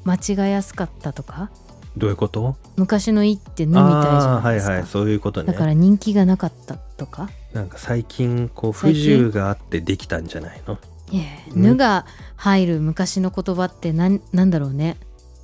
[0.05, 1.51] 間違えやすかったとか？
[1.99, 2.57] どういうこと？
[2.77, 3.85] 昔の意ってぬみたい
[4.23, 4.73] じゃないですか。
[4.73, 5.53] はいはい、そういうことね。
[5.53, 7.29] だから人気がなかったとか？
[7.53, 10.79] なんか最近こう不自由があってできたんじゃないの？
[11.11, 14.97] いえ、うんぬが入る昔の言葉ってなんなんだろうね。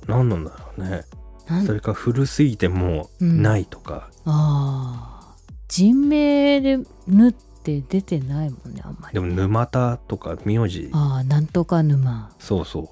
[0.07, 1.03] 何なんだろうね。
[1.47, 1.65] なん？
[1.65, 4.09] それか古すぎてもううんないとか。
[4.25, 5.35] ああ。
[5.67, 9.13] 人名でぬって出てないもんね、あんまり。
[9.13, 10.89] でも沼田とか名字。
[10.93, 12.31] ああ、なんとか沼。
[12.39, 12.91] そうそ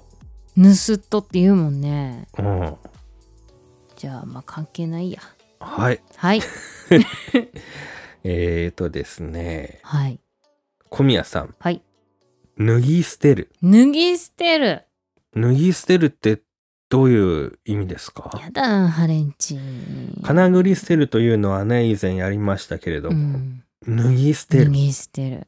[0.56, 2.28] ぬすっとって言うもんね。
[2.38, 2.42] う。
[2.42, 2.76] うん。
[3.96, 5.20] じゃあ、まあ関係ないや。
[5.58, 6.00] はい。
[6.14, 6.40] はい。
[8.24, 9.80] えーとですね。
[9.82, 10.20] はい。
[10.90, 11.54] 小宮さん。
[11.58, 11.82] はい。
[12.58, 13.50] 脱ぎ捨てる。
[13.62, 14.84] 脱ぎ捨てる。
[15.36, 16.42] 脱ぎ捨てるって
[16.88, 18.30] どういう意味ですか？
[18.42, 19.58] やだ、ハレンチ。
[20.22, 23.62] 金繰り捨てるというのはね、以前やりましたけれどうも、ん。
[23.86, 24.64] 脱ぎ捨てる。
[24.64, 25.46] 脱ぎ捨てる。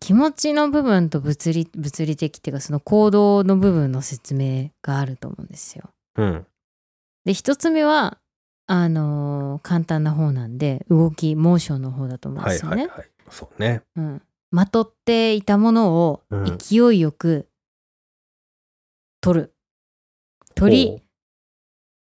[0.00, 5.90] 気持ちの部分と物理物理的っていうかその行動の部分の説明があると思うんですよ。
[6.16, 6.46] うん。
[7.26, 8.16] で一つ目は
[8.72, 12.82] あのー簡単な方なんで動きモーションの方だと思うんですよね。
[12.82, 13.08] はいはいはい。
[13.28, 13.82] そうね。
[13.96, 17.48] うん、まとっていたものをうん勢いよく
[19.20, 19.54] 取る。
[20.54, 21.02] 取り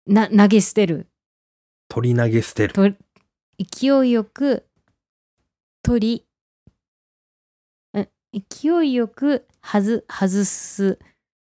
[0.08, 1.08] な投げ捨てる。
[1.90, 2.74] 取り投げ捨てる。
[2.74, 2.84] と
[3.60, 4.66] 勢いよく
[5.84, 6.26] 取
[7.94, 10.98] りん勢いよく外外す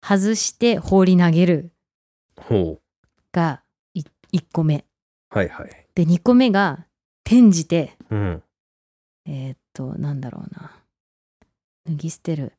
[0.03, 1.71] 外して放り投げる
[2.39, 2.81] ほう。
[3.31, 3.63] が
[3.95, 4.85] い1個目
[5.29, 5.87] はいはい。
[5.95, 6.85] で2個目が
[7.25, 8.43] 転じてうん。
[9.25, 10.71] えーっとなんだろうな。
[11.87, 12.53] 脱ぎ捨てる。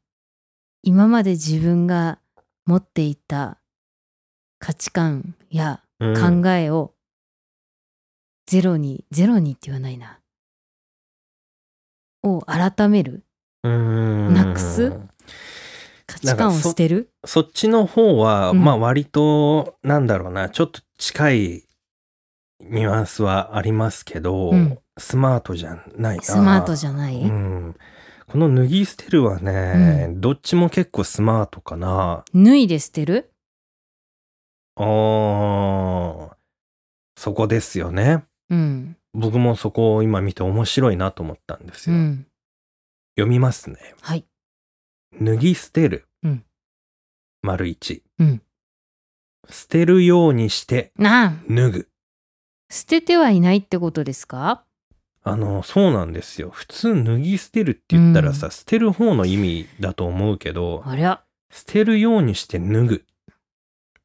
[0.82, 2.18] 今まで自分が
[2.66, 3.58] 持っていた
[4.58, 6.42] 価値観やうん。
[6.42, 6.94] 考えを
[8.46, 10.18] ゼロに、ゼロにって言わないな。
[12.22, 13.24] を改める。
[13.62, 14.90] なくす？
[16.06, 17.10] 価値観を捨てる？
[17.24, 18.64] そっちの方は、うん。
[18.64, 21.64] まあ割と、なんだろうな、ちょっと近い
[22.60, 26.22] ニュアンスはありますけど、うんスマートじゃないな。
[26.22, 27.74] スマートじゃない、うん。
[28.26, 32.22] この脱ぎ捨てるはね、どっちも結構スマートかな。
[32.34, 33.32] 脱いで捨てる？
[34.76, 36.30] あー
[37.16, 38.24] そこですよね。
[38.50, 41.96] うん僕もそこを今見て面白いなと思ったんですよ。
[41.96, 42.26] うん
[43.16, 43.78] 読みますね。
[44.02, 44.26] はい
[45.20, 46.06] 脱ぎ捨てる。
[46.22, 46.44] うん
[47.42, 48.02] 丸一。
[48.18, 48.42] うん
[49.48, 51.88] 捨てるようにして脱ぐ。
[52.70, 54.64] 捨ててはいないってことですか？
[55.22, 56.50] あの、そうなんですよ。
[56.50, 63.04] 普通脱ぎ捨てるって言ったらさ、捨てる方の意味だと思うけど、ありゃ捨てるようにして脱ぐ。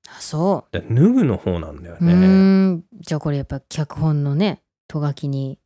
[0.08, 2.14] あそだ脱ぐの方なんだよね。
[2.74, 5.58] んじゃあこれやっぱ脚本のねとがきに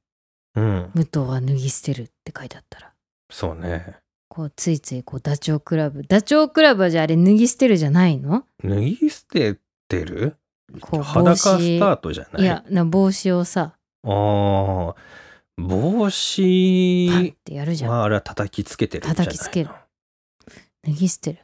[0.55, 0.91] うん。
[0.95, 2.93] 「武藤は脱ぎ捨てる」って書いてあったら
[3.29, 3.97] そうね。
[4.27, 8.45] こうついついこうダチョウ倶楽部ダチョウ倶楽部はじゃああれ脱ぎ捨てるじゃないの？
[8.63, 9.57] 脱ぎ捨て
[9.87, 10.37] てる？
[10.81, 12.43] こう裸スタートじゃない？
[12.43, 14.95] いやな帽子をさああ、
[15.57, 19.69] 帽子てやるじゃんはあれは叩きつけてる叩きつける
[20.83, 21.39] 脱脱ぎ捨てる。
[21.39, 21.41] っ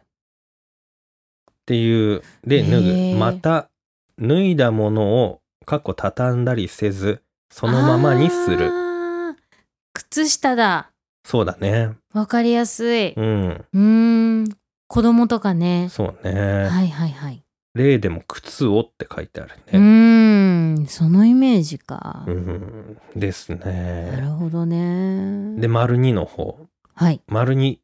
[1.66, 3.18] ていう、で、脱ぐ。
[3.20, 3.70] また、
[4.20, 7.22] 脱いだものを、かっこ畳んだりせず、
[7.52, 8.72] そのままにする。
[9.94, 10.92] 靴下だ。
[11.26, 11.92] そうだね。
[12.14, 13.14] わかりやすい。
[13.14, 13.66] ううん。
[13.74, 13.80] ー
[14.44, 14.58] ん。
[14.88, 15.90] 子供とかね。
[15.90, 16.70] そうね。
[16.70, 17.44] はいはいはい。
[17.76, 19.80] 例でも靴をって書いてあるうね。
[20.80, 20.88] ーん。
[20.88, 22.24] そのイメージか。
[22.28, 22.98] うん。
[23.16, 24.18] ですなね。
[24.22, 25.60] るほどね。
[25.60, 26.58] で、丸2の方。
[26.96, 27.22] はい。
[27.28, 27.78] 丸2。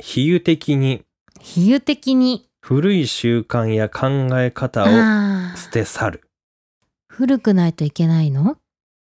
[0.00, 1.04] 比喩的に
[1.40, 2.48] 比喩的に。
[2.60, 4.86] 古い習慣や考え方を。
[5.56, 6.28] 捨て去る。
[7.08, 8.58] 古くないといけないの？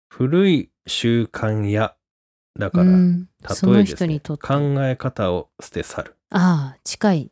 [0.09, 1.95] 古い習慣や、
[2.59, 3.85] だから、うん、例えですね。
[3.85, 4.45] 人にとって。
[4.45, 6.15] 考え方を捨て去る。
[6.29, 7.31] ああ、近い、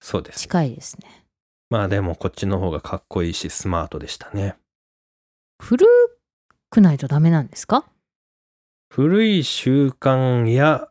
[0.00, 0.40] そうです。
[0.40, 1.23] 近いですね。
[1.74, 4.54] まあでもこっちの方がかっこいいしスマートでしたね。
[5.60, 5.84] 古
[6.70, 7.84] くないとダメなんですか？
[8.90, 10.86] 古い習慣や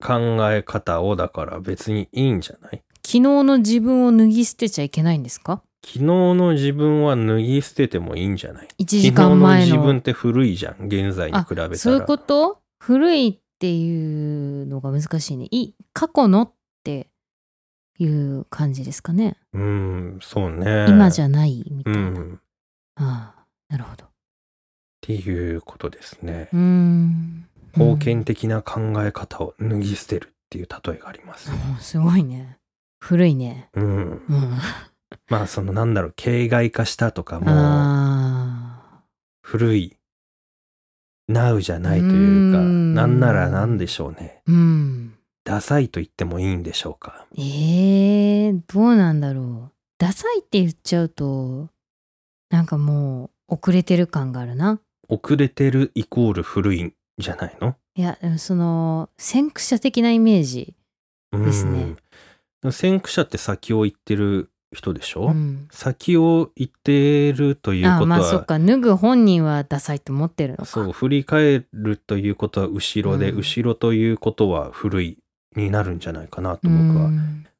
[0.00, 2.80] 考え方をだから別にいいんじゃない？
[3.04, 5.62] 昨日の自分を脱ぎ捨てちゃいけないんですか？
[5.84, 9.66] 昨日の自分は脱ぎ捨ててもいいんじゃない ?1 時間前の。
[9.66, 10.86] の自分って古いじゃん。
[10.86, 11.76] 現在に比べたら。
[11.76, 12.60] そういうこと？
[12.78, 15.48] 古いっていうのが難しいね。
[15.50, 16.42] い過去の？
[16.42, 16.54] って
[17.98, 19.36] いう感じですかね。
[19.52, 20.86] うん、そうね。
[20.88, 22.02] 今じゃないみたういな。
[22.10, 22.40] ん。
[22.96, 24.04] ああ、なるほど。
[24.04, 24.08] っ
[25.00, 26.48] ていうことですね。
[26.52, 27.46] うーん。
[27.74, 31.50] 封建的な考え方を脱ぎ捨てるっていう例えがあります。
[31.50, 32.58] うんすごいね。
[33.00, 33.68] 古いね。
[33.74, 34.10] うん。
[34.10, 34.20] うん。
[35.28, 39.02] まあそのなんだろう、形骸化したとかもあ
[39.42, 39.96] 古い、
[41.30, 44.42] Now じゃないというか、うんなんならなんでしょうね。
[44.48, 44.52] あ。
[44.52, 45.15] うん。
[45.46, 47.24] ダサいと言ってもいいんでしょうか？
[47.38, 49.72] えー、どうなんだろう。
[49.96, 51.68] ダサいって言っちゃうと、
[52.50, 54.80] なんかもう遅れてる感があるな。
[55.08, 57.76] 遅れてるイコール古いんじゃないの？
[57.94, 60.74] いや、その、先駆者的なイメージ。
[61.30, 61.94] ですね
[62.64, 62.72] うん。
[62.72, 65.68] 先駆者って先を言ってる人でしょ、うん。
[65.70, 70.64] 先を言ってるというあことは、まあそっか、脱ぐ本人はダサいと思ってるのか。
[70.64, 75.18] そう、振り返るということは後ろで、うん後ろということは古い
[75.56, 76.88] になるんじゃないかなとうん。
[76.88, 77.10] 僕は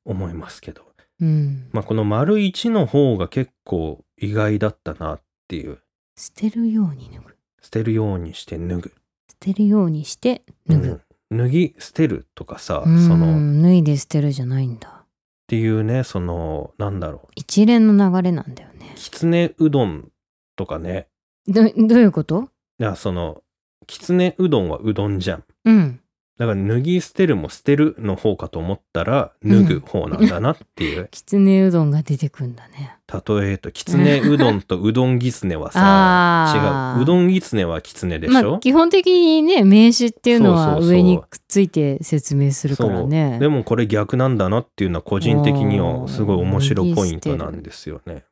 [0.04, 0.82] 思いますけど。
[1.20, 1.68] うん。
[1.72, 5.78] まあこの丸一の方が結構意外だったなっていう。
[6.16, 7.36] 捨てるように脱ぐ。
[7.62, 8.92] 捨てるようにして脱ぐ。
[9.30, 10.88] 捨てるようにして脱ぐ。
[10.88, 15.04] うん脱ぎ捨てるとかさ、うん、その、っ脱いで捨てるじゃないんだ。
[15.48, 17.28] ていうね、その、なんだろう。
[17.34, 18.92] 一連の流れなんだよね。
[18.94, 20.08] きつねうどん
[20.54, 21.08] とかね。
[21.48, 22.48] どどういうこと？
[22.78, 23.42] いや、その、
[23.88, 25.44] きつねうどんはうどんじゃん。
[25.64, 26.00] うん。
[26.38, 31.08] だから脱ぎ捨てるも捨てるの方かと思ったら脱ぐ方なんだなっていう。
[31.10, 32.98] きつねうどんが出てくんだね。
[33.08, 37.02] 例えと、きつねうどんとうどんぎつねはさ、 違う。
[37.02, 43.38] うどんぎつねはきつねでしょ、まあ基本的にね名詞っていうのは上にくっついて説明するからね。
[43.38, 48.24] でもこれ逆なんだなっていうのは個人的にはすごい面白いポイントなんですよね。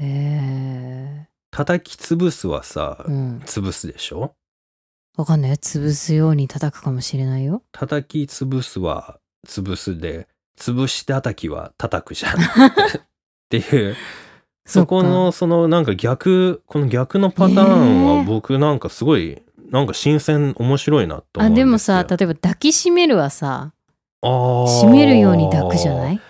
[0.00, 3.38] へ叩き潰すはさえ、うん。
[3.44, 4.34] 潰すでしょ？
[5.20, 5.56] わかんないよ。
[5.56, 7.62] 潰すように叩くかもしれないよ。
[7.72, 12.32] 叩き潰すは潰すで、潰し叩きは叩くじゃん。
[12.40, 12.40] っ
[13.48, 13.96] ていう、
[14.66, 21.52] そこのそのなんか逆、この逆のパターンは僕なんかすごい、なんか新鮮面白いなと思う。
[21.52, 23.72] あでもさ例えば抱きしめるはさ
[24.22, 26.20] 締めるように抱くじゃない？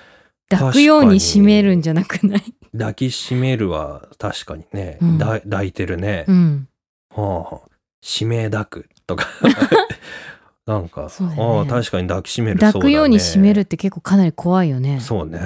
[0.48, 2.54] 抱くように締めるんじゃなくない？
[2.76, 6.24] 抱きしめるは確かにね、うんだ抱いてるね。
[6.28, 6.68] うん。
[7.14, 7.69] はあ、
[8.02, 9.26] 指名抱くとか。
[10.66, 15.00] なんか、ねああ、確かに抱きしめる抱くように締めるっって結構かなり怖いよね。
[15.00, 15.38] そうね。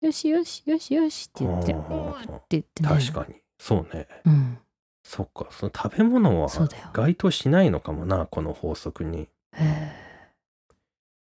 [0.00, 2.88] よしよしよしよしって言って、ううんんって言ってね。
[2.88, 3.36] 確かに。
[3.58, 4.06] そうね。
[4.24, 4.58] うん。
[5.02, 5.46] そっか。
[5.50, 6.48] その食べ物は
[6.92, 9.28] 該当しないのかもな、この法則に。
[9.54, 9.92] へ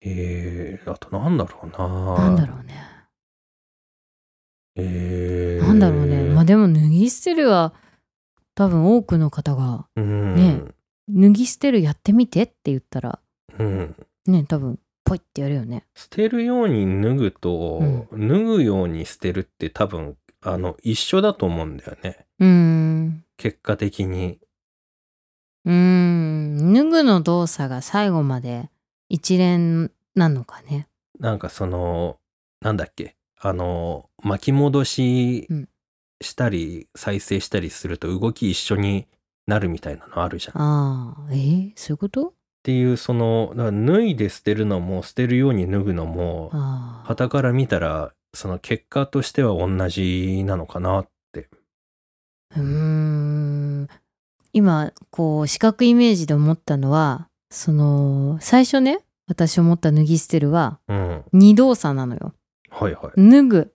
[0.02, 2.16] えー、あとなんだろうな。
[2.18, 2.22] え。
[2.22, 2.74] なんだろうね。
[4.76, 6.24] えー、なんだろうね。
[6.24, 7.74] まあでも脱ぎ捨てるは
[8.60, 10.36] 多分多くの方がうん。
[10.36, 10.62] ね
[11.08, 13.20] 脱ぎ捨てるやってみてって言ったら
[13.58, 13.96] うん。
[14.26, 15.86] ね多分ポイってやるよね。
[15.96, 17.80] 捨てるように脱ぐと、
[18.12, 22.28] う脱ぐように捨てるって多分、あの、一緒だと思うんだよね。
[22.38, 23.24] うーん。
[23.38, 24.40] 結果的に。
[25.66, 26.74] うーん。
[26.76, 28.70] 脱ぐの動作が最後まで
[29.08, 30.88] 一連なのかね。
[31.20, 32.20] なんかその、
[32.62, 35.69] なんだっけ、あの、巻き戻しうん
[36.22, 39.08] したり、再生したりすると動き一緒に
[39.48, 40.54] なるみたいなのあるじゃん。
[40.54, 42.34] っああ、えー、そういうこと？
[42.64, 47.08] ていう、その、だから脱いで捨てるのも、捨てるように脱ぐのも、ああ。
[47.08, 51.50] 旗から見たら、その結果としては同じなのかなって。
[52.56, 53.88] うーん
[54.54, 61.24] 今こう視覚イメージで思ったのはその最初ね私思った脱ぎ捨てるはうん。
[61.32, 62.34] 二動作なのよ。
[62.72, 63.32] はいはい。
[63.32, 63.74] 脱ぐ。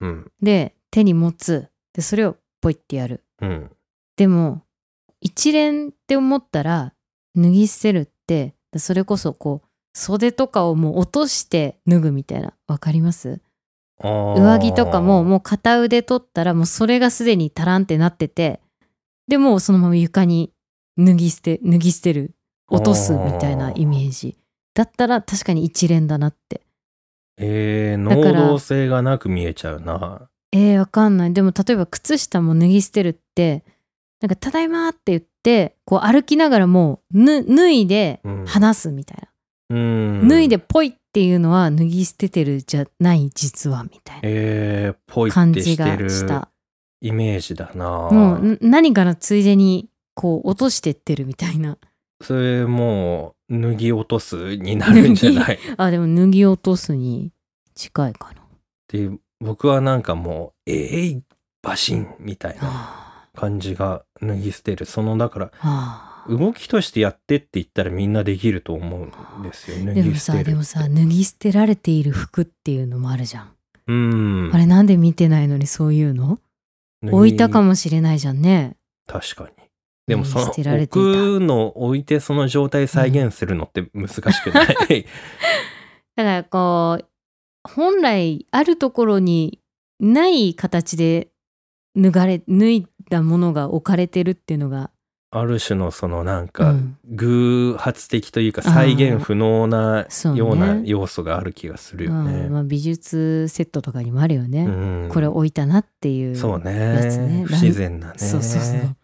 [0.00, 0.32] うん。
[0.40, 1.68] で、手に持つ。
[1.94, 3.24] で、それをポイってやる。
[3.40, 3.70] うん。
[4.16, 4.62] でも、
[5.20, 6.92] 一連って思ったら、
[7.36, 12.52] 脱ぎ捨てるって、それこそこう、袖とかをもう落として脱ぐみたいな。
[12.66, 13.40] わかります？
[14.02, 18.60] 上上着とかももう片腕取ったらもうそれがすでにタランってなってて、
[19.28, 20.52] でもうそのまま床に
[20.98, 22.34] 脱ぎ捨て、脱ぎ捨てる、
[22.68, 24.36] 落とすみたいなイメージ。
[24.74, 26.62] だったら確かに一連だなって。
[27.36, 30.28] えー、能動性がなく見えちゃうな。
[30.56, 31.34] えー、わかんない。
[31.34, 33.64] でも例えば靴下も脱ぎ捨てるって、
[34.20, 39.18] なんかただいまって言って、こう歩きながらもうぬ脱いでうん離すみたい
[39.70, 39.76] な。
[39.76, 39.78] う
[40.24, 40.28] ん。
[40.28, 46.48] 脱いでポイっていうのは脱ぎ捨ててるじゃない実はみたいなえー、ぽいって感じがしてるした。
[47.00, 48.08] イメージだな。
[48.10, 51.78] もうん何かのついでにこう落としてってるみたいな。
[52.22, 55.56] それもう脱ぎ落とすになるんじゃない？
[55.56, 57.32] っあ、でも脱ぎ落とすに
[57.74, 58.42] 近いかな。
[58.86, 61.22] ていう僕はなんかもうえい
[61.62, 64.86] バシンみたいなは感じが脱ぎ捨てる。
[64.86, 65.50] そのだから
[66.28, 73.52] 動きとしてやってって言ったらみんなできると思うんですよ脱でもさ、ぎ捨てるでもさ、脱ぎ捨てられている服っていうのもあるじゃん。
[73.86, 74.50] うん。
[74.52, 76.38] あれなんで見てないのにそういうの？
[77.02, 78.76] 置いたかもしれないじゃんね。
[79.06, 79.50] 確かに。
[80.06, 84.66] でもその置くの置いてその状態再現するのって難しくない、
[86.14, 87.08] だからこう、
[87.64, 89.60] 本来あるところに
[90.00, 91.28] ない形で
[91.96, 94.90] 脱がれ、脱いだものが置かれてるっていうのが、
[95.30, 100.06] ある種のそのなんうかん偶発的というか再現不能な
[100.36, 102.46] ような要素がある気がするよね。
[102.46, 104.64] うんまあ、美術セットとかにもあるよね。
[104.64, 104.70] う
[105.06, 106.36] んこれ置いたなっていう。
[106.36, 108.18] そうねね不自然なね。
[108.18, 108.96] そうそうそう。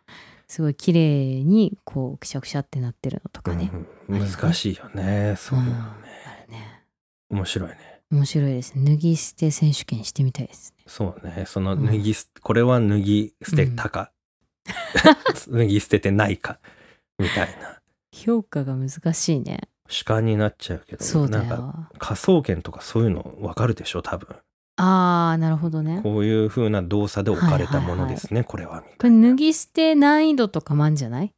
[0.46, 3.70] すごい綺麗にこうくしゃくしゃってなってるのとかね。
[4.08, 5.34] うん難しいよね。
[5.36, 5.64] そうね。
[7.28, 7.89] 面白いね。
[8.10, 8.72] 面白いです。
[8.76, 10.84] 脱ぎ捨て選手権してみたいですね。
[10.86, 11.44] そうね。
[11.46, 14.10] そのうん脱ぎす、これは脱ぎ捨てたか、
[15.48, 16.58] 脱ぎ捨ててないか
[17.18, 17.80] みたいな
[18.12, 19.60] 評価が難しいね。
[19.88, 21.74] 主観になっちゃうけど、そうだなんかよ。
[21.98, 24.36] 科捜研とかそういうのわかるでしょ多分。
[24.76, 26.00] ああ、なるほどね。
[26.02, 29.28] こういう風な動作で置かれたものですね、これはみこれたいな。
[29.30, 31.32] 脱ぎ捨て難易度とかもあるんじゃない？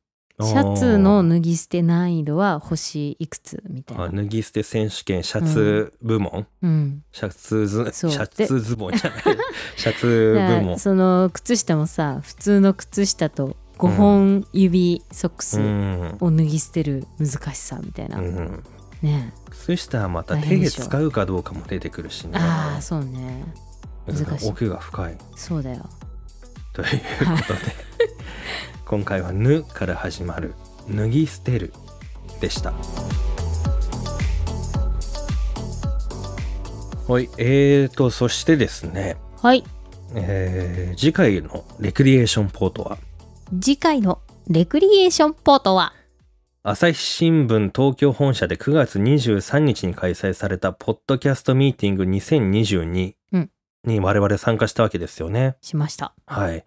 [0.47, 4.23] シャツの脱ぎ捨て難易度は星いくつみたいあな。
[4.23, 7.03] 脱ぎ捨て選手権シャツ部門、うん。
[7.13, 9.23] シャツズシャツズボンじゃない。
[9.77, 10.79] シャツ部門。
[10.79, 18.19] その靴下もさ、普通の靴下と5本指ソックスうん、を脱ぎ捨てる難しさみたいな。
[18.19, 18.63] うん、
[19.03, 19.33] ね。
[19.51, 22.39] 靴下はまた手で使うかどうかも出てくるしね。
[22.39, 23.45] ああ、そうね。
[24.07, 24.49] 難しい。
[24.49, 25.19] 奥が深い。
[25.37, 25.89] そうだよ。
[26.73, 26.95] というこ
[27.47, 27.61] とで
[28.87, 30.55] 今回は「ぬ」から始まる
[30.91, 31.73] 「脱ぎ捨てる」
[32.41, 32.73] でした。
[37.09, 39.65] はいえーとそしてですねはい。
[40.15, 42.99] えー次回のレクリエーションポートは？
[43.61, 45.93] 次回のレクリエーションポートは？
[46.63, 53.15] 朝日新聞東京本社で9月23日に開催されたポッドキャストミーティング2022うん
[53.85, 55.57] に我々参加したわけですよね。
[55.61, 56.15] しました。
[56.27, 56.65] はい。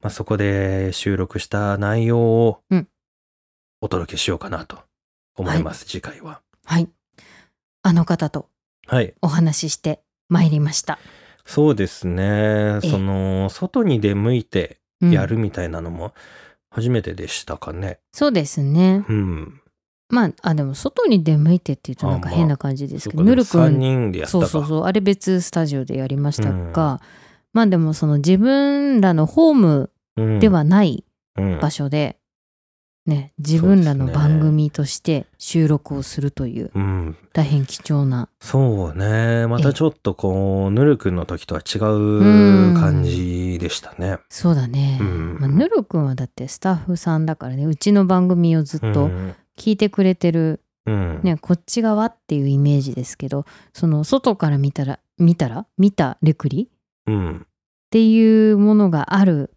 [0.00, 2.88] まあ、そこで収録した内容をうん
[3.82, 4.78] お届けしようかなと
[5.36, 6.42] 思います、次回は。
[6.64, 6.88] はい。
[7.82, 8.48] あの方と
[8.86, 9.14] はい。
[9.22, 10.98] お話ししてまいりました。
[11.46, 12.22] そうですね。
[12.24, 16.12] ええその、外に出向いてうんやるみたいなのも
[16.70, 18.00] 初めてでしたかね。
[18.12, 19.04] そうですね。
[19.08, 19.60] うん。
[20.10, 24.26] まあ、あ、でも外に出向いてって言うとなんか変な感じですけど、ぬるく3ん。
[24.26, 27.00] そうそうそう、あれ別スタジオでやりましたが、
[27.52, 31.04] まあでもその自分らのホームうんではない
[31.36, 32.16] うん場所で、
[33.06, 37.16] ね、自分らの番組として収録をするといううん。
[37.32, 39.46] 大変貴重な、そうね。
[39.46, 44.18] またちょっとこう、ぬるくんの時とは違うんう感じでしたね。
[44.28, 44.98] そうだね。
[45.00, 51.20] うんまあ、ぬるくんはだってスタッフさんだからね、うちの番組をずっとうん聞いてくれてる、うん。
[51.22, 53.44] ね、こっち側っていうイメージですけど、
[53.74, 56.70] その外から見たら、見たら見たレクリ？
[57.06, 57.36] うん。
[57.44, 57.46] っ
[57.90, 59.50] ていうものがある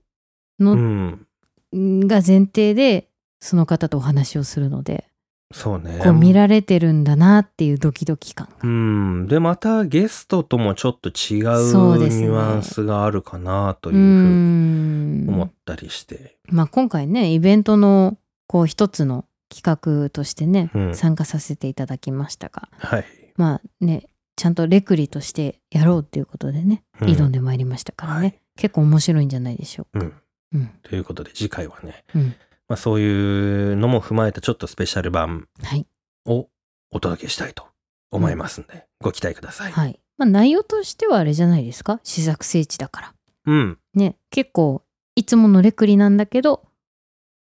[0.59, 1.27] うのん。
[1.73, 3.07] が前提で、
[3.39, 5.07] その方とお話をするので、
[5.53, 5.99] そうね。
[6.03, 8.55] こう見られてるんだなっていうドキドキ感が。
[8.61, 9.27] うん。
[9.27, 16.37] で、またゲストともちょっと違うねニュアンスがあるかなといううふうにん思ったりして。
[16.49, 23.05] まあ今回ね、イベントのこう一つの企画としてね、うん参加させていただきましたが、はい。
[23.37, 30.05] まあね、ちゃんとレクリとしてやろうっていうことでね、うん挑んでまいりましたからね、はい結構面白いんじゃないでしょうか。
[30.05, 30.13] うん。
[30.53, 30.67] うん。
[30.83, 32.35] ということで次回はね、うん。
[32.67, 35.87] まあそういうのも踏まえたちょっとスペシャル版はい。
[36.25, 36.49] を
[36.91, 37.65] お届けしたいと
[38.11, 39.71] 思いますんで、ご期待ください。
[39.71, 39.99] はい。
[40.17, 41.99] まあ内容としてはあれじゃないですか？
[42.03, 43.13] 試作聖地だから。
[43.47, 43.79] うん。
[43.95, 44.83] ね、結構
[45.15, 46.63] いつものレクリなんだけど、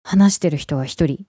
[0.03, 1.25] 話してる人が一人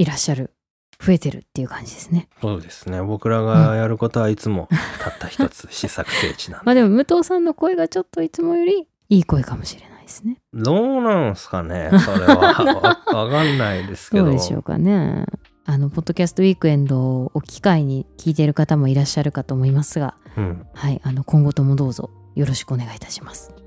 [0.00, 0.54] いらっしゃる。
[0.98, 2.28] 増えてるっていう感じですね。
[2.40, 3.02] そうですね。
[3.02, 4.68] 僕らがやることはいつも
[5.02, 6.64] たった一つ試作聖地なんで。
[6.66, 10.38] まあでも武藤さんの声がちょっといつもよりいい声かもしれないですね。
[10.52, 12.36] どうなんすかねそれは。
[12.36, 14.24] わ わかんないですけど。
[14.24, 15.26] どうでしょうかね。
[15.64, 20.66] あの、ポッドキャストウィークエンドを機会に聞いている方もいらっしゃるかと思いますが、うん。
[20.74, 23.59] はい、あの、今後ともどうぞよろしくお願いいたします。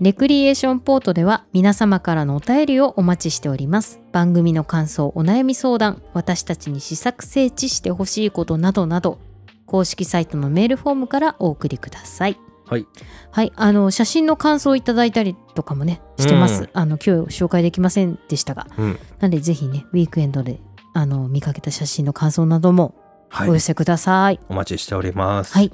[0.00, 4.00] レクリエーションポートでは皆様からのお便りをお待ちしております。
[4.12, 9.18] 番組の感想、お悩み相談、私たちに試作整地してほしいことなどなど、
[9.66, 12.38] 公式サイトのメールフォームからお送りください。
[12.66, 12.86] はい。
[13.32, 16.62] はい、あの、写真の感想をいただいたりとかもね、してます。
[16.62, 18.98] うんあの、今日紹介できませんでしたが、うん。
[19.18, 20.60] なんでぜひね、ウィークエンドで、
[20.94, 22.94] あの、見かけた写真の感想なども
[23.30, 23.60] はいお寄。
[23.60, 24.38] せください。
[24.48, 25.54] お待ちしております。
[25.54, 25.72] はい。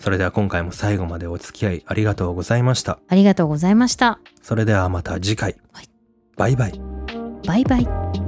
[0.00, 2.98] それでは今回も最後までお付き合いありがとうございました。
[3.08, 4.20] ありがとうございました。
[4.42, 5.56] それではまた次回。
[5.72, 5.88] はい
[6.36, 6.80] バイバイ。
[7.44, 8.27] バイバイ。